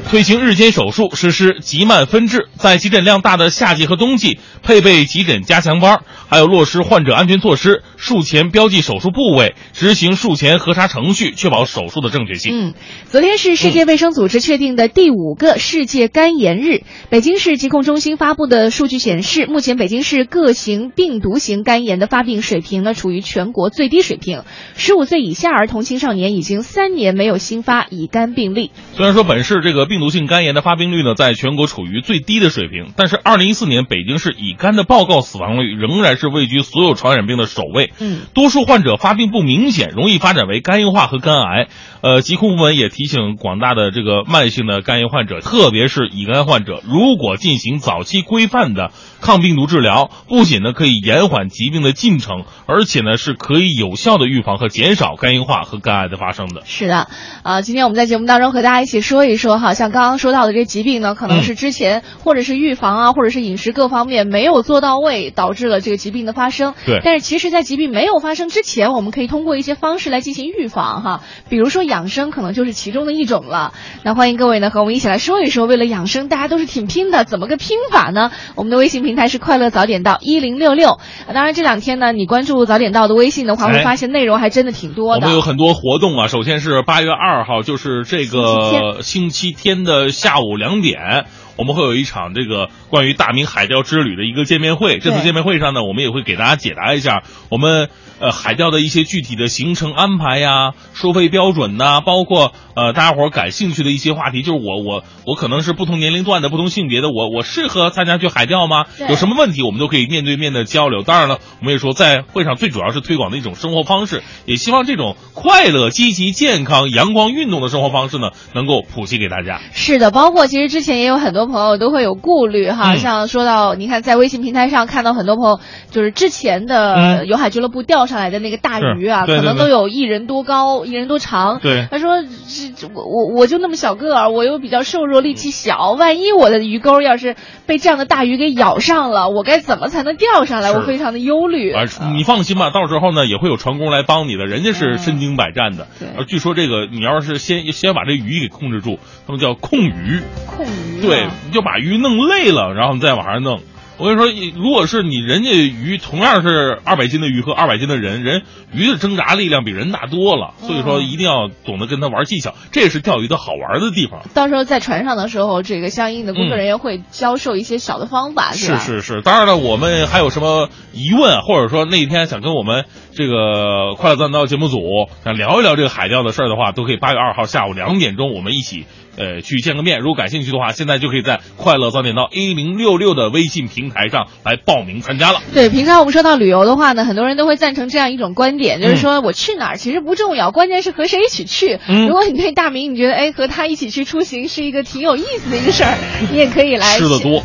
[0.08, 12.52] 推行日间手术，实施急慢分治，在急诊量大的夏季和冬季配备急诊加强班，还有落实患者安全措施，术前标记手术部位，执行术前核查程序，确保手术的正确性。
[12.54, 12.74] 嗯，
[13.06, 16.82] 昨天是世界卫生组织确定的第五个世界肝炎日。
[17.08, 24.42] 北京市疾控中心发布的数据显示，目前北京市各型病毒型肝炎的发病水平呢，处于全国最低水平。
[24.76, 28.72] 十五岁以下儿童青少年已经三年没有新发乙肝病例。
[28.94, 37.92] 虽然说本市这个病毒性肝炎的发病率呢，在全国处于最低的水平，但是二零一四年北京市乙肝的报告死亡率仍然是位居所有传染病的首位。
[38.00, 41.68] 嗯，多数患者发病不明显，容易发展为肝硬化和肝癌。
[42.00, 56.62] 呃，疾控部门也提醒广大的这个慢性的肝炎患者，特别是乙肝患者，如果进行早期规范的抗病毒治疗，不仅呢可以延缓疾病的进程，而且呢是可以有效的预防和减少肝硬化和肝癌的发生的。
[56.64, 57.08] 是的，
[57.44, 66.74] 啊，今天我们在节目当中和大家一起说一说哈，像刚刚说到的这些疾病呢，可能是之前或者是预防啊，或者是饮食各方面没有做到位，导致了这个疾病的发生。
[66.84, 73.72] 对但是其实，在疾病没有发生之前，我们可以通过一些方式来进行预防哈，比如说养生，可能就是其中的一种了。
[74.02, 78.32] 那欢迎各位呢和我们一起来说一说，为了养生，大家都是挺拼的，怎么个拼法呢？
[78.56, 80.98] 我们的微信平台是快乐早点到一零六六。
[81.32, 85.22] 当然这两天呢，你关注早点到的微信的话，会哎发现内容还真的挺多的。
[85.22, 91.26] 我们有很多活动啊，首先是八月二号，就是这个星期天的下午两点。
[91.58, 94.98] 我们会有一场这个关于大明海钓之旅的一个见面会。
[94.98, 97.90] 这次见面会上呢，我们也会给大家解答一下我们
[98.22, 104.42] 呃海钓的一些具体的行程安排呀、收费标准呐、包括呃大家伙儿感兴趣的一些话题。
[104.42, 108.86] 就是我我我可能是不同年龄段的、不同性别的，我我适合参加去海钓吗？
[109.08, 111.02] 有什么问题我们都可以面对面的交流。
[111.02, 119.60] 当然了，我们也说在会上最主要是推广的一种生活方式，也希望这种快乐、积极、健康、阳光、运动的生活方式呢，能够普及给大家。
[119.72, 131.60] 是的，包括其实之前也有很多朋友都会有顾虑哈，嗯像说到你看在微信平台上看到很多朋友就是之前的嗯有海俱乐部钓上来的那个大鱼啊，可能都有一人多高，一人多长。
[131.60, 140.72] 对他说这这我我我就那么小个儿，我又比较瘦弱，力气小，万一我的鱼钩要是被这样的大鱼给咬上了，我该怎么才能钓上来？
[140.72, 141.72] 我非常的忧虑。
[141.72, 145.86] 而啊你放心吧，到时候呢也会有船工来帮你的，人家是身经百战的。
[145.98, 153.60] 对而据说这个你要是先先把这鱼给控制住，他们叫控鱼，控鱼、啊，对，你就把鱼弄累了，然后你再往上弄。
[154.02, 164.24] 我跟你说，如果是你人家鱼同样是二百斤的鱼和二百斤的人，人鱼的挣扎力量比人大多了，所以说嗯一定要懂得跟他玩技巧，这也是钓鱼的好玩的地方。
[164.34, 168.52] 到时候在船上的时候，这个相应的工作人员会教授一些小的方法，吧？
[168.54, 174.80] 是是是，当然了，我们还有什么疑问，或者说那天想跟我们这个快乐赞道节目组
[175.22, 178.84] 想聊一聊这个海钓的事儿的话，都可以八月二号下午两点钟我们一起
[179.16, 180.00] 呃去见个面。
[180.00, 185.40] 如果感兴趣的话，现在就可以在快乐早点到 A 零六六的微信平台上来报名参加了。
[185.52, 191.78] 对，平常我们说到旅游的话呢，很多人都会赞成这样一种观点，就是说我去哪儿其实不重要，关键是和谁一起去。
[191.88, 195.94] 嗯如果你对大明你觉得哎和他一起去出行是一个挺有意思的一个事儿，
[196.30, 197.42] 你也可以来吃的多，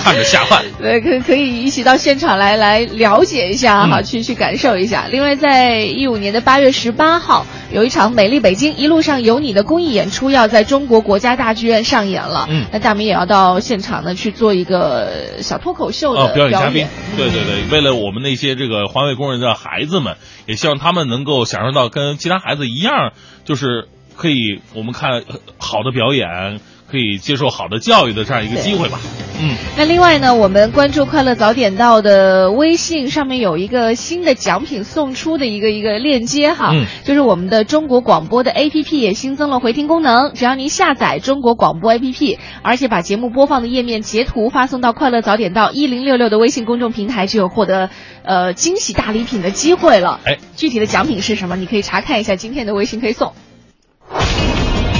[0.00, 0.64] 看着下饭。
[0.80, 5.06] 对，可可以一起到现场来来了解一下哈，嗯去去感受一下。
[5.10, 12.46] 另外，在一五年的八月十八号，有一场《美丽北京一路上有你》的公益演出要在中国国家大剧院上演了。
[12.48, 12.64] 嗯。
[12.72, 16.78] 那大明也要到现场呢去做一个小脱口秀的哦，表演嘉宾。
[16.78, 23.12] 演，对对对，为了我们那些这个环卫工人的孩子们，也希望他们能够享受到跟其他孩子一样，
[23.44, 25.22] 就是可以我们看
[25.58, 28.98] 好的表演，可以接受好的教育的这样一个机会吧。
[29.40, 47.90] 嗯，那另外呢，我们关注快乐早点到的微信上面有一个新的奖品送出的一个一个链接哈，嗯就是我们的中国广播的 APP 也新增了回听功能，只要您下载中国广播 APP，而且把节目播放的页面截图发送到快乐早点到一零六六的微信公众平台，就有获得
[48.24, 50.18] 呃惊喜大礼品的机会了。
[50.24, 51.54] 哎，具体的奖品是什么？
[51.54, 53.32] 你可以查看一下今天的微信推送。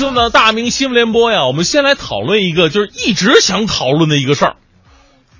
[0.00, 4.56] 次呢，大明新闻联播呀，我们先来讨论一个就是一直想讨论的一个事儿，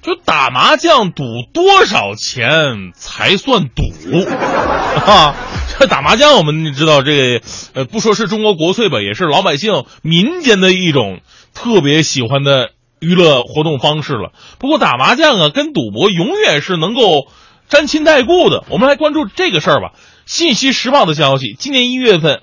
[0.02, 1.22] 就打麻将赌
[1.54, 3.82] 多少钱才算赌
[4.30, 5.34] 啊？
[5.78, 11.20] 这打麻将我们知道，这个呃，不说是中国国粹吧，也是老百姓民间的一种
[11.54, 14.32] 特别喜欢的娱乐活动方式了。
[14.58, 17.28] 不过打麻将啊，跟赌博永远是能够
[17.70, 18.64] 沾亲带故的。
[18.68, 19.92] 我们来关注这个事儿吧。
[20.26, 22.42] 信息时报的消息，今年一月份。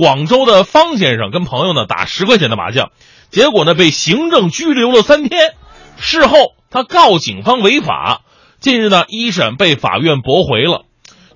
[0.00, 2.90] 广州的方先生跟朋友呢打十块钱的麻将，
[3.28, 5.52] 结果呢被行政拘留了三天。
[5.98, 8.22] 事后他告警方违法，
[8.60, 10.86] 近日呢一审被法院驳回了。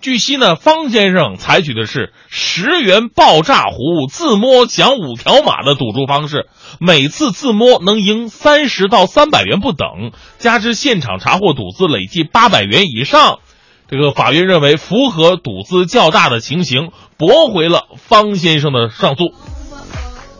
[0.00, 6.46] 据悉呢，方先生采取的是十元爆炸壶自摸奖五条码的赌注方式，
[6.80, 13.40] 每次自摸能赢三十到三百元不等，加之现场查获赌资累计八百元以上。
[13.88, 19.32] 这个法院认为符合赌资较大的情形，驳回了方先生的上诉。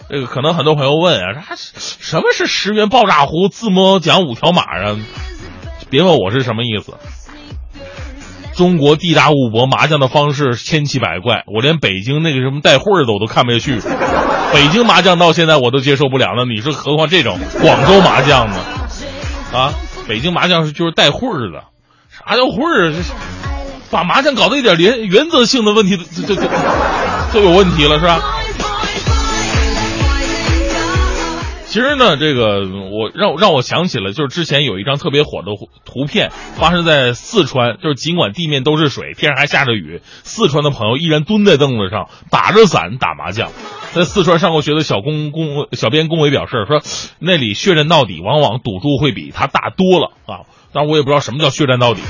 [0.09, 4.96] 这个可能很多朋友问啊，他什么是十元爆炸壶自摸奖五条码啊？
[5.90, 6.94] 别问我是什么意思。
[8.54, 13.80] 中国地大物博，麻将的方式千奇百怪，我连北京那个什么带会儿的我都看不下去。
[14.52, 18.57] 北京麻将到现在我都接受不了了，你说何况这种广州麻将呢？
[19.52, 19.74] 啊，
[20.07, 21.64] 北京麻将是就是带会儿的。
[22.27, 22.92] 啥叫会儿？
[22.92, 22.98] 这
[23.90, 26.48] 把麻将搞得一点原原则性的问题，这这这
[27.33, 28.20] 都有问题了，是吧？
[31.66, 35.48] 其实呢，这个我让让我想起了，就是之前有一张特别火的
[35.85, 43.50] 图片，发生在四川，就是尽管地面都是水，天上还下着雨，四川的朋友依然蹲在凳子上，打着伞打麻将。
[43.92, 46.81] 在四川上过学的小工工小编龚伟表示说，
[47.18, 50.46] 那里血战到底，往往赌注会比他大多了啊。
[50.74, 52.02] 但我也不知道什么叫血战到底。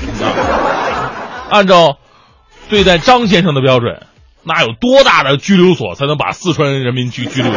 [1.49, 1.97] 按照
[2.67, 4.07] 对待张先生的标准，
[4.43, 7.53] 那有多大的拘留所才能把四川人民拘拘留？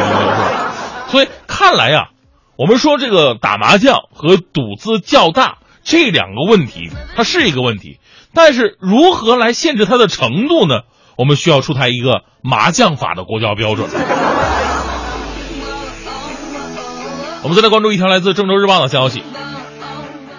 [1.07, 2.09] 所以看来呀，
[2.55, 7.99] 我们说这个打麻将和赌资较大这两个问题，它是一个问题，
[8.33, 10.81] 但是如何来限制它的程度呢？
[11.17, 13.89] 我们需要出台一个麻将法的国家标准。
[17.41, 19.21] 我们再来关注一条来自郑州日报的消息：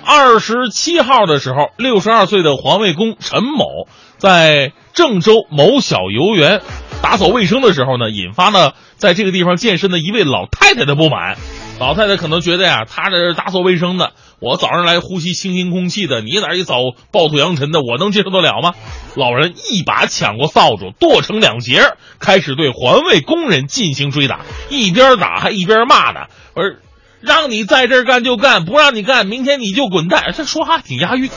[0.05, 6.61] 二十七号的时候，六十二岁的环卫工陈某在郑州某小游园。
[7.03, 11.39] 打扫卫生的时候呢，引发了在这个地方健身的一位老太太的不满。
[11.79, 16.75] 老太太可能觉得呀，她这是打扫卫生的，我早上来呼吸清新空气的，你在一扫
[17.11, 18.75] 暴土扬尘的，我能接受得了吗？
[19.15, 21.81] 老人一把抢过扫帚，剁成两截，
[22.19, 26.81] 开始对环卫工人进行追打，一边打还一边骂呢，而
[27.21, 30.33] 让你在这儿干就干，不让你干，明天你就滚蛋。
[30.35, 31.31] 这说话挺押韵。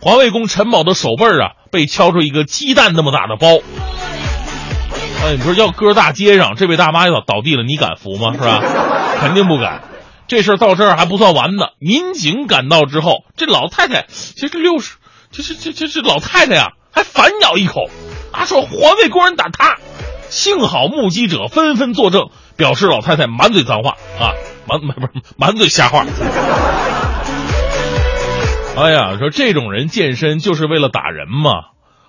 [0.00, 3.62] 环卫工陈某的手背啊，被敲出一个鸡蛋那么大的包。
[5.24, 8.32] 哎，你说要搁大街上，这位大妈要倒地了，你敢扶吗？
[8.32, 8.60] 是吧？
[9.20, 9.82] 肯定不敢。
[10.26, 11.66] 这事儿到这儿还不算完呢。
[11.78, 14.96] 民警赶到之后，这老太太其实六十，
[15.30, 17.88] 这这这这这老太太呀，还反咬一口，
[18.32, 19.76] 啊，说环卫工人打她。
[20.32, 24.32] 幸好目击者纷纷作证，表示老太太满嘴脏话啊，
[24.66, 26.06] 满满不是满嘴瞎话。
[28.74, 31.50] 哎呀，说这种人健身就是为了打人嘛？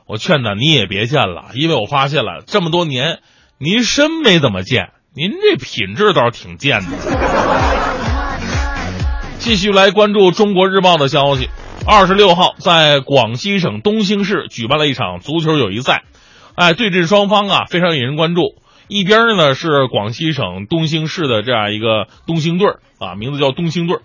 [0.07, 3.19] 我劝他你也别健了，因为我发现了这么多年，
[3.57, 6.85] 您身没怎么健，您这品质倒是挺健的。
[9.37, 11.49] 继续来关注《中国日报》的消息，
[11.85, 16.03] 二十六号在广西省东兴市举办了一场足球友谊赛，
[16.55, 18.41] 哎，对阵双方啊非常引人关注。
[18.87, 22.67] 一边呢是广西省东兴市的这样一个东兴队
[22.99, 23.97] 啊，名字叫东兴队。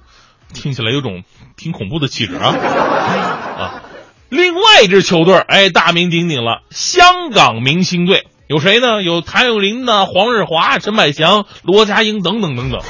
[0.54, 1.24] 听起来有种
[1.58, 3.82] 挺恐怖的气质啊啊！
[4.30, 9.02] 另外一支球队，哎，大名鼎鼎了，香港明星队有谁呢？
[9.02, 12.80] 有谭咏麟呢，黄日华、陈百祥、罗家英等等等等。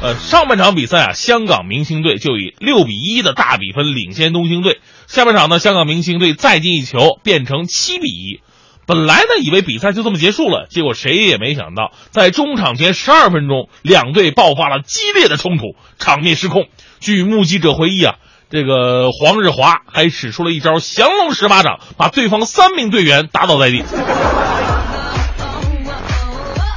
[0.00, 4.78] 呃，上半场比赛啊，香港明星队就以六比一的大比分领先东兴队。
[5.08, 8.40] 下半场呢，香港明星队再进一球，变成七比一。
[8.88, 16.64] 本来呢，以为比赛就这么结束了，结果谁也没想到，在中场前十二分钟，两队爆发了激烈的冲突，场面失控。
[16.98, 18.14] 据目击者回忆啊，
[18.50, 23.84] 这个黄日华还使出了一招降龙十八掌，把对方三名队员打倒在地。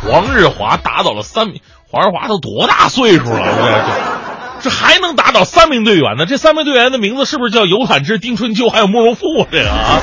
[0.01, 3.39] 黄日华打倒了三名，黄日华都多大岁数了？
[3.39, 6.26] 这这这还能打倒三名队员呢？
[6.26, 9.47] 这三名队员的名字是不是叫尤坦之、丁春秋还有慕容复？
[9.49, 10.01] 这个啊。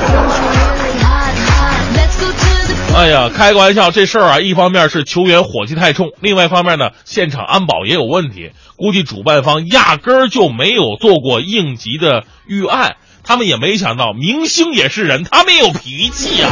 [2.94, 8.50] 哎呀，开个玩笑，这事儿啊，一方面是球员火气太冲，另外一方面呢，现场安保也有问题。
[8.76, 16.48] 估计主办方压根儿就没有做过应急的预案，他们也没想到明星也是人，他们也有脾气呀、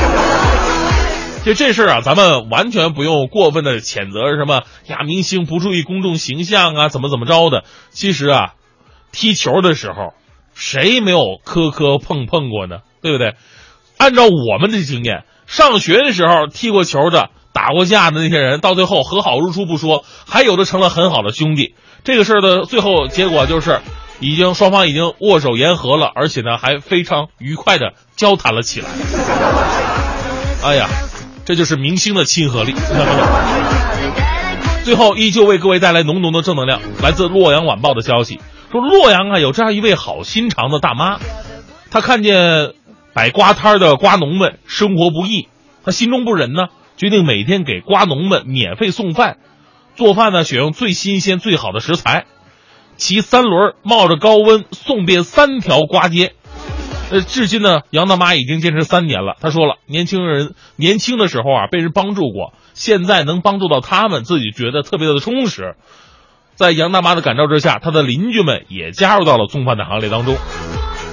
[1.44, 7.64] 就这事儿啊，咱们完全不用过分的谴责什么呀，明星不注意公众形象啊，怎么怎么着的。
[7.90, 8.52] 其实啊，
[9.10, 10.14] 踢球的时候，
[10.54, 12.78] 谁没有磕磕碰碰过呢？
[13.02, 13.34] 对不对？
[13.98, 21.74] 按照我们的经验，上学的时候踢过球的、打过架的那些人，到最后和好如初不说，还有的成了很好的兄弟。
[22.05, 23.80] 这个事儿的最后结果就是，
[24.20, 28.88] 已经双方已经握手言和了，而且呢还非常愉快的交谈了起来。
[30.62, 30.88] 哎呀，
[31.44, 32.74] 这就是明星的亲和力。
[34.84, 36.80] 最后依旧为各位带来浓浓的正能量。
[37.03, 38.40] 来自《洛阳晚报》的消息
[38.70, 41.18] 说，洛阳啊有这样一位好心肠的大妈，
[41.90, 42.72] 她看见
[43.16, 45.48] 摆瓜摊儿的瓜农们生活不易，
[45.86, 46.66] 他心中不忍呢，
[46.98, 49.38] 决定每天给瓜农们免费送饭。
[49.94, 52.26] 做饭呢，选用最新鲜、最好的食材，
[52.98, 56.34] 骑三轮冒着高温送遍三条瓜街。
[57.10, 59.34] 呃，至今呢，杨大妈已经坚持三年了。
[59.40, 65.74] 她说了，年轻人年轻的时候啊，被人帮助过，现在能帮助到他们，自己觉得特别的充实。
[66.54, 70.36] 在杨大妈的感召之下，她的邻居们也加入到了送饭的行列当中。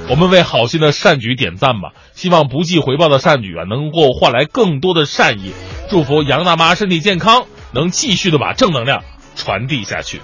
[0.10, 5.54] 我们为好心的善举点赞吧，希望不计回报的善举啊，能够换来更多的善意。
[5.90, 9.04] 祝福杨大妈身体健康，能继续的把正能量
[9.36, 10.22] 传递下去。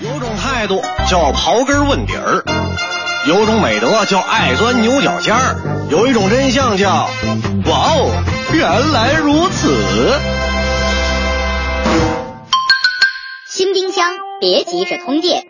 [0.00, 2.44] 有种态度叫刨根问底儿，
[3.28, 7.08] 有种美德叫爱钻牛角尖儿，有一种真相叫
[7.66, 10.18] 哇哦，原来如此。
[13.46, 15.44] 新冰箱别急着通电。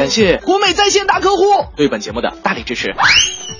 [0.00, 1.42] 感谢国美在线大客户，
[1.76, 2.94] 对本节目的大力支持。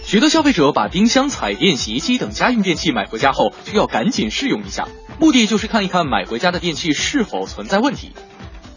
[0.06, 4.88] 许多消费者把冰箱、彩电、洗衣机等家用电器买回家后，就要赶紧试用一下，
[5.18, 8.12] 目的就是看一看买回家的电器是否存在问题。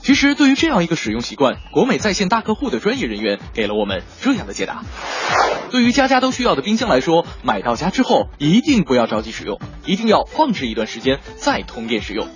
[0.02, 4.84] 其实，对于这样一个使用习惯，国美在线大客户的专业人员给了我们这样的解答：
[5.72, 12.28] 对于家家都需要的冰箱来说，买到家之后一定不要着急使用，一定要放置一段时间再通电使用。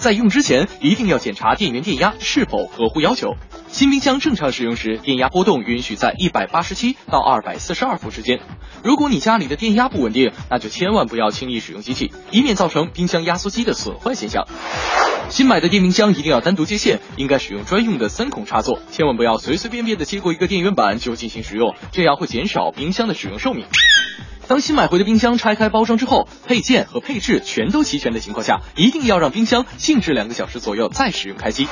[0.00, 3.34] 在用之前，一定要检查电源电压是否合乎要求。
[3.68, 8.40] 新冰箱正常使用时，电压波动允许在一百八十七到二百四十二伏之间。
[8.82, 14.46] 如果你家里的电压不稳定，那就千万不要轻易使用机器，以免造成冰箱压缩机的损坏现象。
[15.28, 23.66] 新买的电冰箱一定要单独接线，应该使用专用的三孔插座，千万不要随随便便的接过一个电源板就进行使用，这样会减少冰箱的使用寿命。
[24.50, 31.68] 当新买回的冰箱拆开包装之后，配件和配置全都齐全的情况下，一定要让冰箱静置两个小时左右再使用开机。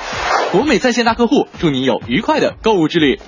[0.52, 3.18] 国美在线大客户，祝您有愉快的购物之旅。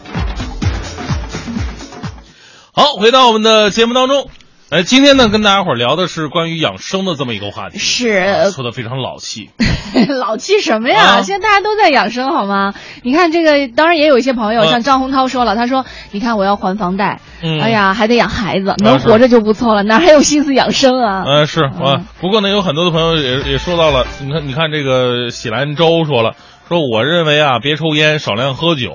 [2.72, 4.30] 好，回到我们的节目当中，
[4.70, 9.50] 呃，今天呢，跟大家伙儿聊的是关于养生的这么一个话题，是说的非常老气。
[10.20, 11.18] 老气什么呀？
[11.18, 12.72] 啊现在大家都在养生，好吗？
[13.02, 26.36] 你看这个，当然也有一些朋友，嗯像张洪涛说了，他说：“你看我要还房贷，嗯哎呀，还得养孩子，能活着就不错了，哪还有心思养生啊？”呃，是啊，不过呢，有很多的朋友也也说到了，你看，你看这个喜兰州说了，
[26.70, 28.92] 说我认为啊，别抽烟，少量喝酒，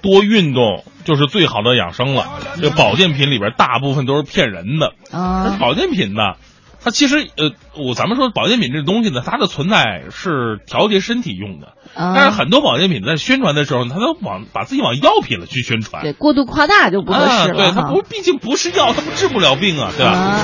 [0.00, 2.24] 多运动，就是最好的养生了。
[2.62, 6.36] 这保健品里边大部分都是骗人的，啊保健品呢，
[6.82, 20.12] 它其实呃，我咱们说保健品这东西呢，它的存在是调节身体用的，啊但是很多保健品在宣传的时候，它都往把自己往药品了去宣传，对，过度夸大就不合啊，适了对，它不，毕竟不是药，它不治不了病啊，对吧？
[20.12, 20.40] 啊。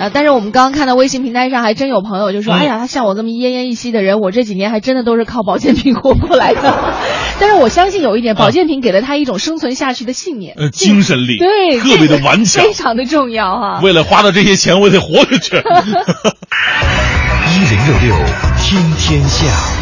[0.00, 6.94] 呃，但是我们刚刚看到微信平台上还真有朋友就说：“嗯哎呀，他像我这么奄奄一息的人，我这几年还真的都是靠保健品活过来的。
[7.38, 12.72] ”但是我相信有一点，保健品给了他一种生存下去的信念，呃，精神力，对，特别的顽强非。
[12.72, 13.80] 常的重要哈。
[13.82, 15.56] 为了花的这些钱，我得活下去。
[17.52, 18.16] 一零六六
[18.58, 19.79] 听天下。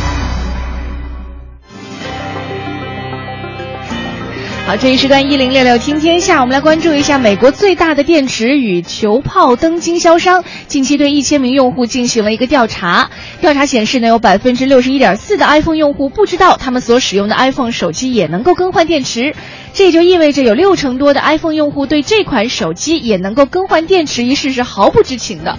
[4.68, 13.08] 好，这一时段一零六六听天下，我们来关注一下美国最大的电池与球泡灯经销商近期对一千名用户进行了一个调查。
[13.40, 19.34] 调查显示呢，有百分之六十一点四的 iPhone 用户不知道他们所使用的 iPhone 手机也能够更换电池，
[19.72, 25.58] 这也就意味着有六成多的 iPhone 用户对这款手机也能够更换电池一事是毫不知情的。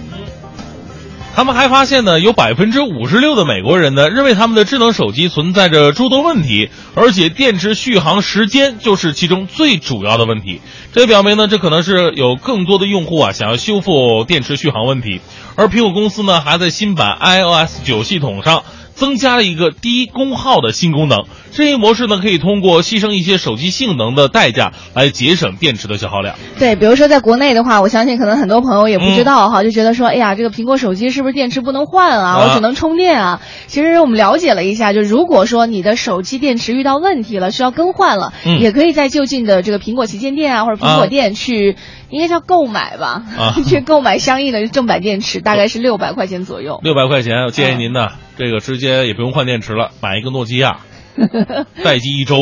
[1.34, 10.60] 他们还发现呢，有百分之五十六的美国人呢认为他们的智能手机存在着诸多问题，而且电池续航时间就是其中最主要的问题。
[10.92, 15.20] 这表明呢，这可能是有更多的用户啊想要修复电池续航问题，
[15.54, 18.64] 而苹果公司呢，还在新版 iOS 九系统上
[19.00, 21.24] 增加了一个低功耗的新功能。
[21.52, 26.36] 这一模式呢，可以通过牺牲一些手机性能的代价来节省电池的消耗量。
[26.58, 32.30] 对，比如说在国内的话，我相信可能很多朋友也不知道哈，就觉得说，哎呀，这个苹果手机是不是电池不能换啊？
[32.30, 33.40] 啊我只能充电啊？
[33.66, 41.76] 其实我们了解了一下，就如果说你的手机电池遇到问题了，需要更换了，嗯也可以在就近的这个苹果旗舰店啊，或者苹果店去，
[42.10, 46.80] 应该叫购买吧，啊 去购买相应的正版电池，大概是六百块钱左右。
[46.82, 50.78] 六百块钱，我建议您呢，这个直接也不用换电池了，买一个诺基亚，
[51.84, 52.36] 待机一周。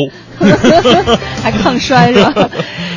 [1.43, 2.49] 还抗衰是吧？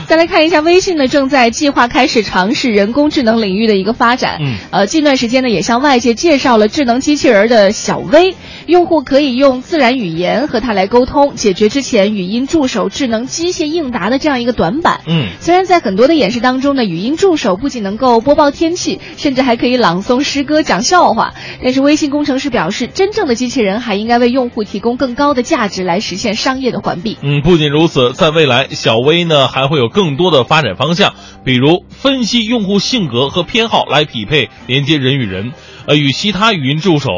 [0.09, 4.39] 再来看一下，微信呢正在计划开始尝试人工智能领域的一个发展。
[4.41, 8.35] 嗯呃，近段时间呢也向外界介绍了智能机器人的小微，
[8.67, 15.01] 用户可以用自然语言和它来沟通，解决之前语音助手智能机械应答的这样一个短板。
[15.07, 27.17] 嗯，虽然在很多的演示当中呢，语音助手不仅能够播报天气，甚至还可以朗诵诗歌、讲笑话，但是微信工程师表示，真正的机器人还应该为用户提供更高的价值，来实现商业的环闭。
[27.23, 31.15] 嗯，不仅如此，在未来，小微呢还会有更多的发展方向，
[31.45, 35.53] 比如分析用户性格和偏好来匹配连接人与人。
[35.87, 37.11] 呃，与其他语音助手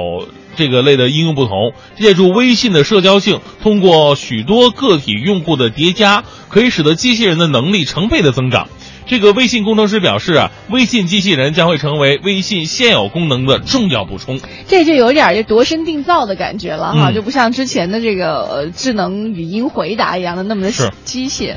[0.56, 8.68] 这个类的应用不同，借助微信的社交性，通过许多个体用户的叠加，可以使得机器人的能力成倍的增长。
[9.06, 14.40] 这个微信工程师表示啊，微信机器人将会成为微信现有功能的重要补充。
[14.66, 20.72] 这就有点儿就度身定造的感觉了哈，嗯就不像之前的这个呃智能语音回答一样的那么的
[21.04, 21.56] 机械。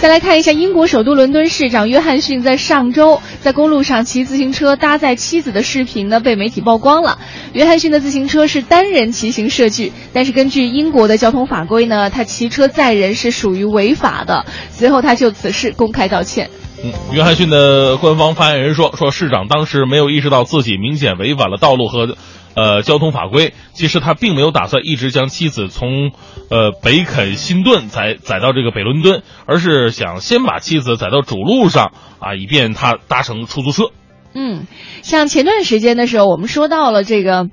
[0.00, 7.18] 再来看一下，英国首都伦敦市长约翰逊在上周在公路上骑自行车搭载妻子的视频呢被媒体曝光了。
[7.52, 14.46] 约翰逊的自行车是单人骑行设计，但是根据英国的交通法规呢，他骑车载人是属于违法的。
[14.70, 16.48] 随后他就此事公开道歉。
[16.82, 22.16] 嗯，约翰逊的官方发言人说，说市长当时没有意识到自己明显违反了道路和，
[22.54, 23.52] 呃交通法规。
[23.74, 26.12] 其实他并没有打算一直将妻子从，
[26.48, 33.90] 呃北肯辛顿载载到这个北伦敦，而是想先把妻子载到主路上啊，以便他搭乘出租车。
[34.34, 34.66] 嗯，
[35.02, 37.48] 像前段时间的时候，我们说到了这个。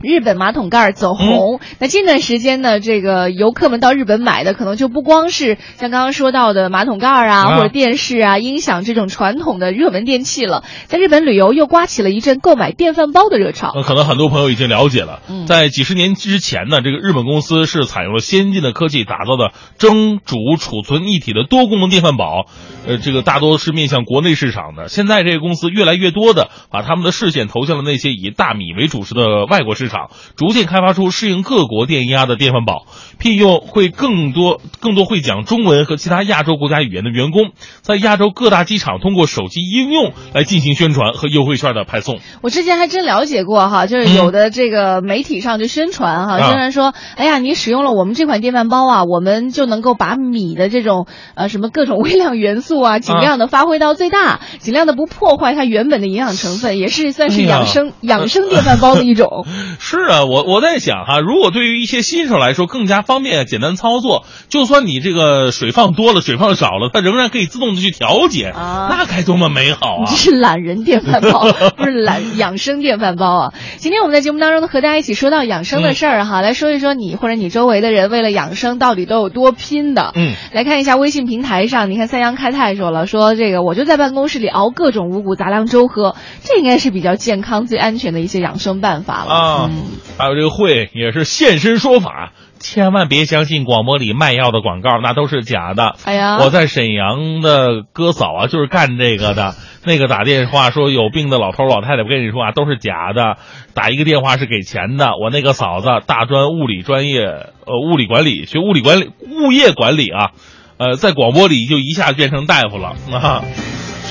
[0.00, 7.56] 日本马桶盖儿走红，那近段时间呢，这个游客们到日本买的可能就不光是像刚刚说到的马桶盖儿啊，啊。
[7.56, 10.62] 或者电视啊、音响这种传统的热门电器了。
[10.88, 13.72] 在日本旅游又刮起了一阵购买电饭煲的热潮。
[13.74, 15.46] 那，可能很多朋友已经了解了，嗯。
[15.46, 22.44] 在几十年之前呢，这个日本公司是采用了先进的科技打造的蒸、煮、储存一体的多功能电饭煲，
[22.86, 24.88] 呃，这个大多是面向国内市场的。
[24.88, 29.93] 现在这个公司越来越多的把他们的视线投向了那些以大米为主食的外国市场，
[30.36, 32.86] 逐渐开发出适应各国电压的电饭煲，
[33.18, 37.50] 聘用会更多更多会讲中文和其他亚洲国家语言的员工，
[37.82, 42.18] 在亚洲各大机场通过手机应用来进行宣传和优惠券的派送。
[42.42, 59.46] 我之前还真了解过哈，就是有的这个媒体上就宣传哈，宣传说，哎呀，你使用了我们这款电饭煲啊，我们就能够把米的这种呃什么各种微量元素啊，尽量的发挥到最大，尽量的不破坏它原本的营养成分，也是算是养生、养生电饭煲的一种。
[59.78, 70.04] 是啊，我我在想哈，如果对于一些新手来说更加方便、简单操作，就算你这个水放多了、水放少了，它仍然可以自动的去调节，啊那该多么美好啊！
[70.08, 71.46] 这是懒人电饭煲，
[71.76, 73.54] 不是懒养生电饭煲啊！
[73.78, 80.12] 今天我们在节目当中呢，和大家一起说到养生的事儿哈，来说一说你或者你周围的人为了养生到底都有多拼的。
[80.14, 89.34] 嗯，来看一下微信平台上，你看三阳开泰说了，说这个我就在办公室里熬各种五谷杂粮粥喝，这应该是比较健康、最安全的一些养生办法了。
[89.34, 89.84] 啊嗯，
[90.18, 95.96] 还有这个会也是现身说法，千万别相信广播里卖药的广告，那都是假的。
[96.04, 99.54] 哎呀，我在沈阳的哥嫂啊，就是干这个的。
[99.86, 103.36] 那个打电话说有病的老头老太太，我跟你说啊，都是假的。
[103.74, 105.10] 打一个电话是给钱的。
[105.22, 110.30] 我那个嫂子大专物理专业，呃，物理管理学物理管理物业管理啊，
[110.78, 113.44] 呃，在广播里就一下变成大夫了啊，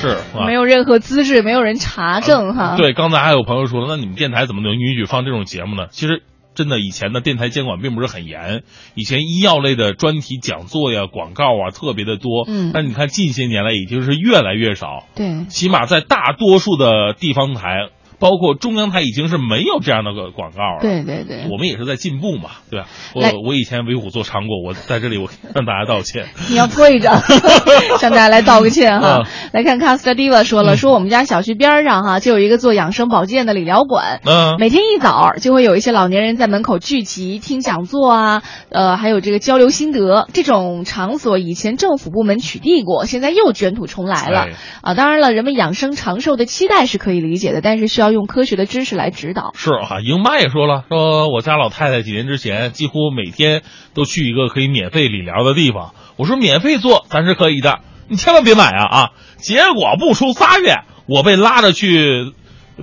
[0.08, 0.54] 是啊没。
[0.54, 2.76] 有任何资质，没有人查证哈。
[2.76, 5.86] 对，刚才还有朋友说了，那你们电台怎么能允许放这种节目呢？
[5.90, 6.22] 其实。
[6.56, 8.62] 真的，以前的电台监管并不是很严，
[8.94, 12.44] 以前医药类的专题讲座呀、广告啊特别的多。
[12.46, 15.02] 嗯但你看近些年来已经是越来越少。
[15.16, 17.88] 对，起码在大多数的地方台，
[18.18, 20.78] 包括中央台，已经是没有这样的个广告了。
[20.80, 21.46] 对对对。
[21.50, 22.86] 我们也是在进步嘛，对吧？
[23.14, 26.26] 我我以前为虎作伥过，我在这里我向大家道歉。
[26.48, 27.10] 你要跪着
[27.98, 29.28] 向大家来道个歉哈啊。
[29.52, 40.26] 来看 Costa Diva 说了，说我们家小区边上哈就有一个做养生保健的理疗馆，嗯每天一早就会有一些老年人在门口聚集听讲座啊，呃，还有这个交流心得。
[40.32, 44.52] 这种场所以前政府部门取缔过，现在又卷土重来了哎
[44.82, 44.94] 啊。
[44.94, 49.52] 当然了，人们养生长寿的期待是可以理解的，但是需要用科学的知识来指导。
[49.54, 53.62] 是啊，莹妈也说了，说我家老太太几年之前几乎每天
[53.94, 55.94] 都去一个可以免费理疗的地方。
[56.16, 59.10] 我说免费做咱是可以的，你千万别买啊啊！
[59.36, 62.32] 结果不出仨月，我被拉着去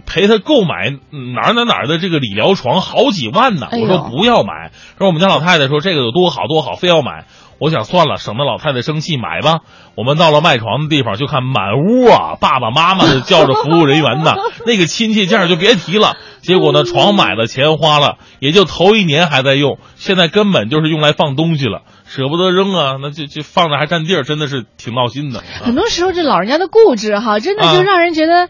[0.05, 3.67] 陪她购买嗯哪儿哪儿哪儿的这个理疗床，好几万呢。
[3.71, 7.25] 我说不要买，说我们家老太太说这个有多好多好，非要买。
[7.61, 9.59] 我想算了，省得老太太生气，买吧。
[9.95, 14.33] 我们到了卖床的地方，就看满屋啊，爸爸妈妈的叫着服务人员呢，
[14.65, 16.17] 那个亲切劲儿就别提了。
[16.41, 25.41] 结果呢，床买了，钱花了，也就头一年还在用，现在根本就是用来放东西了，舍不得扔啊，那就就放着还占地儿，真的是挺闹心的。
[25.41, 28.49] 啊很多时候这老人家的固执哈，真的就啊让人觉得。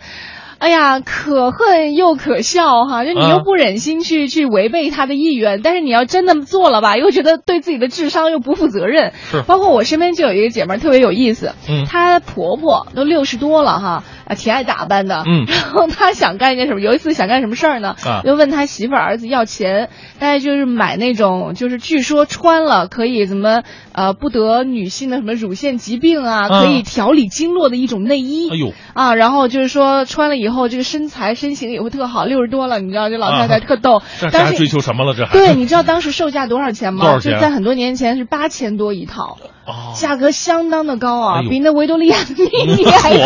[0.62, 3.03] 哎呀，可恨又可笑哈！
[3.03, 9.12] 就你啊又不忍心去、去违背他的意愿，但是你要真的做了吧，又觉得对自己的智商又不负责任。
[9.32, 15.24] 是包括我身边就有一个姐妹儿特别有意思，嗯她婆婆都六十多了哈，啊，挺爱打扮的。
[15.26, 16.80] 嗯 然后她想干一件什么？
[16.80, 17.95] 有一次想干什么事儿呢？
[18.05, 19.89] 啊就问他媳妇儿儿子要钱，
[20.20, 28.47] 大概就是买那种，就是据说穿了可以怎么呃不得女性的什么乳腺疾病啊，啊可以调理经络的一种内衣。
[28.51, 32.26] 哎呦，啊，然后就是说穿了以后，这个身材身形也会特好。
[32.26, 34.02] 六十多了，你知道这老太太啊特逗。
[34.20, 35.14] 这当时还追求什么了？
[35.16, 37.20] 这还对，你知道当时售价多少钱吗？
[37.20, 39.38] 钱就在很多年前是八千多一套。
[39.66, 43.22] 哦价格相当的高啊，哎比那维多利亚的秘密还贵。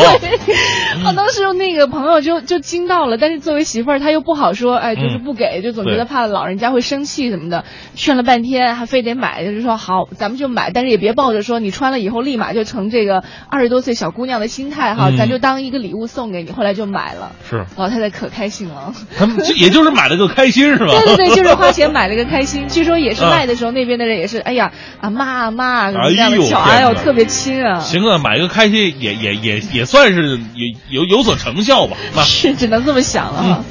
[1.05, 7.63] 我， 当时那个朋友就就惊到了，但是作为媳妇儿，她又不好说，哎，就是嗯不给，就总觉得怕老人家会生气什么的，
[7.95, 17.14] 劝了半天还非得买，就是说好，咱们就买，但是也别抱着说你穿了以后立马就成这个二十多岁小姑娘的心态哈，嗯咱就当一个礼物送给你，后来就买了，
[17.49, 18.93] 是老太太可开心了。
[19.17, 20.87] 他们这也就是买了个开心是吧？
[20.87, 22.67] 对对对，就是花钱买了个开心。
[22.67, 27.79] 据说也是啊卖的时候，那边的人也是，哎呀，啊妈啊妈啊，什么这样哎呦的叫，哎呦，特别亲啊。
[27.79, 31.97] 行啊，买个开心也也也也算是有有有所成效吧。
[32.15, 33.63] 那是，只能这么想了哈。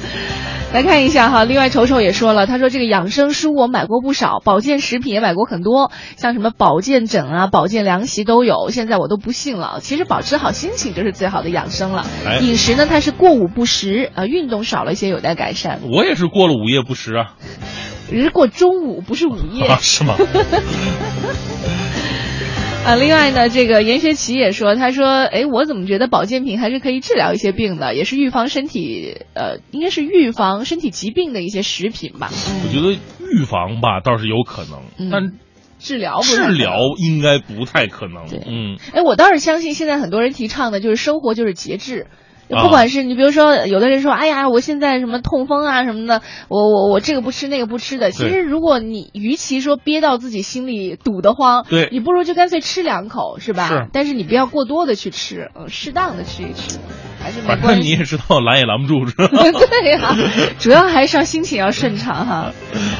[0.75, 9.79] 来看一下哈，另外丑丑也说了，他说这个养生书我买过不少，保健食品也买过很多，像什么保健枕啊、保健凉席都有，现在我都不信了。
[9.81, 12.05] 其实保持好心情就是最好的养生了。
[12.25, 15.79] 哎饮食呢，它是过午不食，呃，运动少了一些，有待改善。
[15.89, 17.35] 我也是过了午夜不食啊，
[18.11, 19.65] 只是过中午，不是午夜。
[19.67, 20.15] 啊是吗？
[22.85, 32.29] 啊，另外呢，这个严学奇也说，他说，哎，我怎么觉得保健品还是可以治疗一些病的，也是预防身体，呃，应该是预防身体疾病的一些食品吧。
[32.31, 35.33] 我觉得预防吧倒是有可能，嗯但
[35.79, 38.29] 治疗治疗应该不太可能。
[38.29, 42.05] 对嗯，哎，我倒是相信现在很多人提倡的就是生活就是节制。
[42.51, 48.11] 啊不管是你，比如说，有的人说，哎呀，我现在什么痛风啊什么的，我我我这个不吃那个不吃的。
[48.11, 53.67] 其实，如果你与其说憋到自己心里堵得慌，对你不如就干脆吃两口，是吧？
[53.67, 56.77] 是但是你不要过多的去吃，呃，适当的吃一吃，
[57.21, 57.81] 还是没反关系。
[57.81, 59.27] 正你也知道拦也拦不住，是吧？
[59.69, 60.15] 对呀、
[60.59, 62.51] 主要还是要心情要顺畅哈。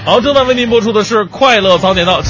[0.05, 2.21] 好，正在为您播出的是《快乐早点到》。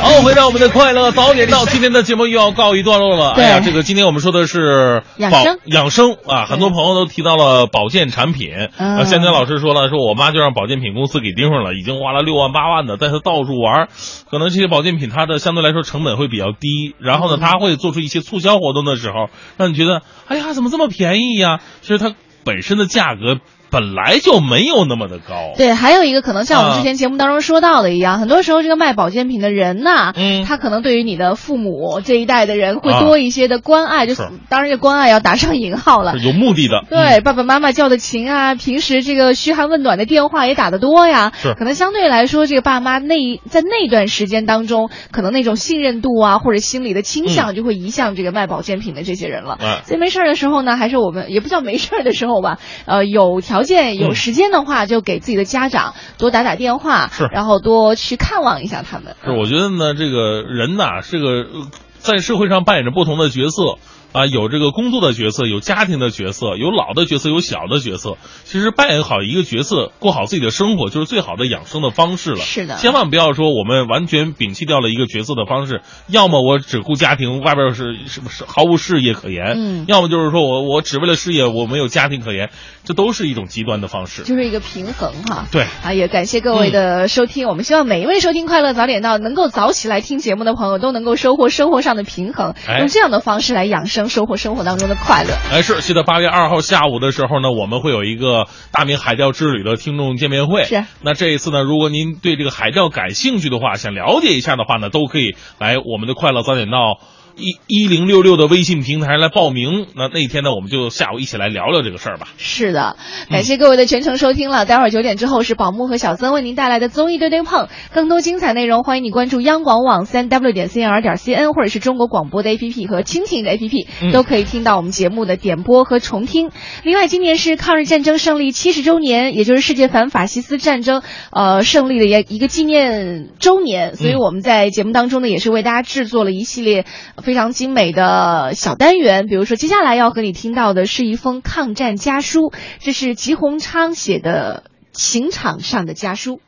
[0.00, 3.34] 好，回到我们的快乐早点到，今天的节目又要告一段落了。
[3.34, 8.50] 对哎呀，这个今天我们说的是保养生养生啊，很多朋友都提到了保健产品。
[8.76, 13.88] 嗯啊，现在老师说了，说我妈就让保健品公司给盯上了，已经花了六万八万的，带她到处玩儿。
[14.30, 21.58] 可能这些保健品它的相对来说成本会比较低，然后呢，它会做出一些促销活动的时候，让你觉得，哎呀，怎么这么便宜呀？
[21.80, 23.38] 其实它本身的价格
[23.70, 25.54] 本来就没有那么的高。
[25.56, 36.26] 对，还有一个可能像我们啊之前节目当中说到的一样，很多时候这个卖保健品的人呐，嗯他可能对于你的父母这一代的人会啊多一些的关爱，就是当然这关爱要打上引号了是。
[36.26, 36.84] 有目的的。
[36.88, 43.16] 对，爸爸妈妈叫的勤啊，平时这个嘘寒问暖的电话也打得多呀，是可能相对来说，这个爸妈那
[43.48, 49.58] 在那段时间当中，可能那种信任度啊，或者心理的倾向就会移向这个卖保健品的这些人了。
[49.84, 59.16] 所以没事儿的时候呢，还是我们也不叫没事儿的时候吧，呃，有条件有嗯时间的话，就给自己的家长多打打电话，是然后多去看望一下他们。
[59.24, 63.78] 是，我觉得呢，这个人呐，这个呃在社会上扮演着不同的角色。
[64.12, 68.16] 啊，有这个工作的角色，有家庭的角色，有老的角色，有小的角色。
[68.44, 72.38] 其实扮演好一个角色，过好自己的生活，就是最好的养生的方式了。
[72.38, 79.54] 是的千万不要说我们完全摒弃掉了一个角色的方式，要么我只顾家庭，外边是是毫无事业可言？
[79.56, 82.50] 嗯要么就是说我我只为了事业，我没有家庭可言，
[82.84, 84.22] 这都是一种极端的方式。
[84.22, 85.46] 就是一个平衡哈。
[85.52, 87.46] 对啊，也感谢各位的收听。
[87.48, 95.30] 我们希望每一位收听《快乐早点到》能够早起来听节目的朋友，都能够收获生活上的平衡，哎用这样的方式来养生，收获生活当中的快乐。
[95.50, 100.64] 哎，是，记得八月二号下午的时候呢，我们会有一个大明海钓之旅的听众见面会。
[100.64, 100.84] 是。
[101.00, 106.98] 那这一次呢，如果您对这个海钓感兴趣的话，想了解一下的话呢，都可以来我们的快乐早点到
[107.38, 109.86] 一一零六六的微信平台来报名。
[109.94, 112.28] 那那天呢，我们就下午一起来聊聊这个事儿吧。
[112.36, 112.96] 是的，
[113.30, 114.66] 感谢各位的全程收听了。
[114.66, 126.50] 待会儿九点之后是宝木和小曾为您带来的综艺对对碰，更多精彩内容欢迎你关注央广网三 w 点 cnr 点 cn 或者是中国广播的 APP 和蜻蜓的 APP，、嗯都可以听到我们节目的点播和重听。
[126.82, 136.84] 另外，今年是抗日战争胜利七十周年，也就是世界反法西斯战争呃胜利的一一个纪念周年，所以嗯我们在节目当中呢，也是为大家制作了一系列
[137.28, 139.26] 非常精美的小单元。
[139.26, 144.64] 比如说，接下来要和你听到的是一封抗战家书，这是吉鸿昌写的
[144.94, 146.40] 刑场上的家书。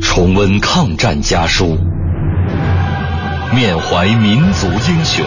[0.00, 1.76] 重温抗战家书，
[3.54, 5.26] 缅怀民族英雄。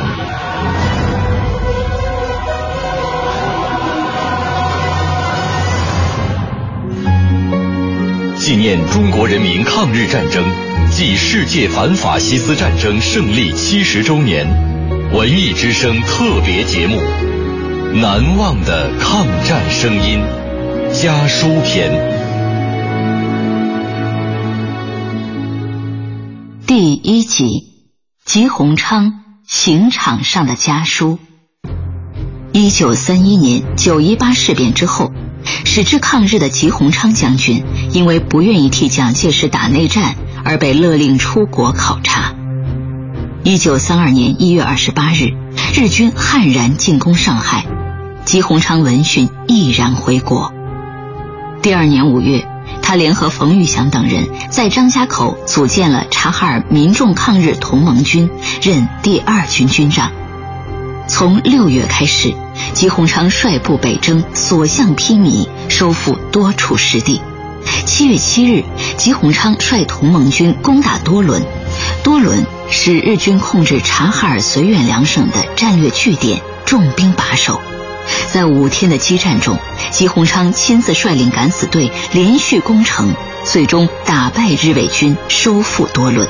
[8.37, 10.43] 纪念中国人民抗日战争
[10.91, 14.47] 暨世界反法西斯战争胜利七十周年，
[15.13, 16.95] 文艺之声特别节目
[17.99, 20.21] 《难忘的抗战声音》
[21.01, 21.91] 家书篇。
[26.65, 27.45] 第一集，
[28.23, 31.19] 吉鸿昌刑场上的家书。
[32.53, 35.11] 一九三一年九一八事变之后，
[35.65, 40.15] 矢志抗日的吉鸿昌将军因为不愿意替蒋介石打内战，
[40.45, 42.33] 而被勒令出国考察。
[43.43, 45.33] 一九三二年一月二十八日，
[45.73, 47.65] 日军悍然进攻上海，
[48.23, 50.53] 吉鸿昌闻讯毅然回国。
[51.61, 52.47] 第二年五月，
[52.83, 58.29] 他联合冯玉祥等人在张家口组建了察哈尔民众抗日同盟军，
[58.61, 60.11] 任第二军军长。
[61.07, 62.33] 从六月开始，
[62.73, 67.21] 吉鸿昌率部北征，所向披靡，收复多处失地。
[67.85, 68.63] 七月七日，
[68.97, 71.43] 吉鸿昌率同盟军攻打多伦，
[72.03, 77.61] 多伦是日军控制察哈尔绥远两省的战略据点，重兵把守。
[78.31, 79.57] 在五天的激战中，
[79.91, 86.27] 吉鸿昌亲自率领敢死队连续攻城，最终打败日伪军，收复多伦。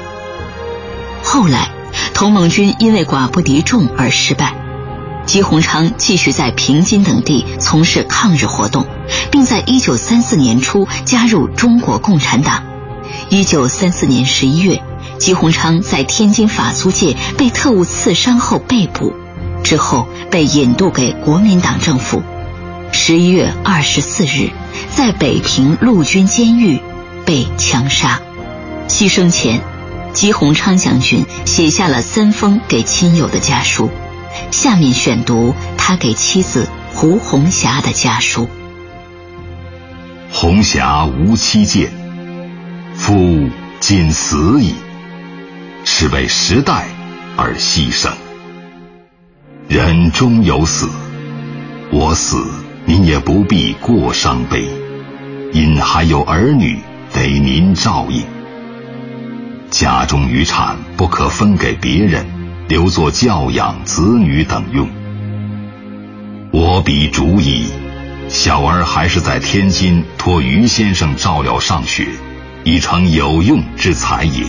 [1.24, 1.70] 后来，
[2.14, 4.65] 同盟军因为寡不敌众而失败。
[5.26, 8.86] 吉鸿昌继续在平津等地从事抗日活动，
[9.32, 12.64] 并在1934年初加入中国共产党。
[13.30, 14.84] 1934年11月，
[15.20, 19.14] 吉鸿昌在天津法租界被特务刺伤后被捕，
[19.64, 22.22] 之后被引渡给国民党政府。
[22.92, 24.52] 11月24日，
[24.96, 26.80] 在北平陆军监狱
[27.26, 28.22] 被枪杀。
[28.88, 29.62] 牺牲前，
[30.14, 33.90] 吉鸿昌将军写下了三封给亲友的家书。
[34.52, 38.48] 下面选读他给妻子胡红霞的家书。
[40.32, 41.90] 红霞无妻见，
[42.94, 44.76] 夫今死矣，
[45.86, 46.88] 是为时代
[47.38, 48.12] 而牺牲。
[49.68, 50.90] 人终有死，
[51.92, 52.46] 我死
[52.86, 54.68] 您也不必过伤悲，
[55.54, 56.80] 因还有儿女
[57.14, 58.26] 得您照应。
[59.72, 62.35] 家中余产不可分给别人。
[62.68, 64.90] 留作教养子女等用。
[66.52, 67.68] 我比主矣，
[68.28, 72.08] 小儿还是在天津托于先生照料上学，
[72.64, 74.46] 已成有用之才也。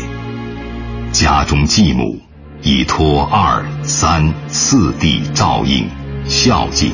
[1.12, 2.18] 家中继母
[2.62, 5.86] 已托二三四弟照应
[6.24, 6.92] 孝敬，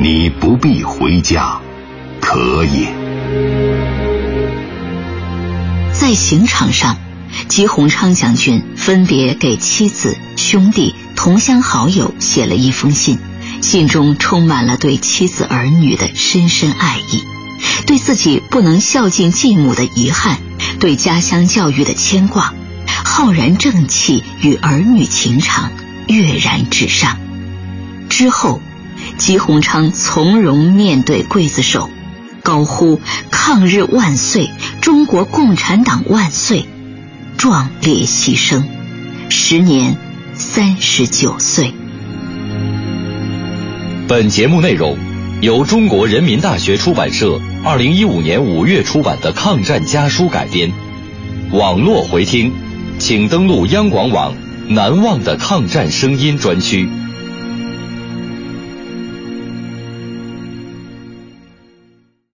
[0.00, 1.60] 你不必回家，
[2.20, 2.92] 可也。
[5.92, 6.96] 在刑场上。
[7.48, 13.18] 吉鸿昌将军分别给妻子、兄弟、同乡好友写了一封信，
[13.60, 17.22] 信中充满了对妻子儿女的深深爱意，
[17.86, 20.38] 对自己不能孝敬继母的遗憾，
[20.78, 22.54] 对家乡教育的牵挂，
[23.04, 25.70] 浩然正气与儿女情长
[26.06, 27.18] 跃然纸上。
[28.08, 28.60] 之后，
[29.16, 31.90] 吉鸿昌从容面对刽子手，
[32.42, 33.00] 高呼
[33.30, 34.50] “抗日万岁，
[34.80, 36.68] 中国共产党万岁”。
[37.38, 38.64] 壮烈牺牲，
[39.30, 39.96] 时年
[40.34, 40.76] 三。
[40.80, 41.72] 十九岁。
[44.08, 44.98] 本节目内容
[45.40, 50.72] 由中国人民大学出版社二零一五年五月出版的抗战家书改编，
[51.52, 52.52] 网络回听，
[52.98, 54.34] 请登录央广网
[54.68, 56.88] “难忘的抗战声音”专区。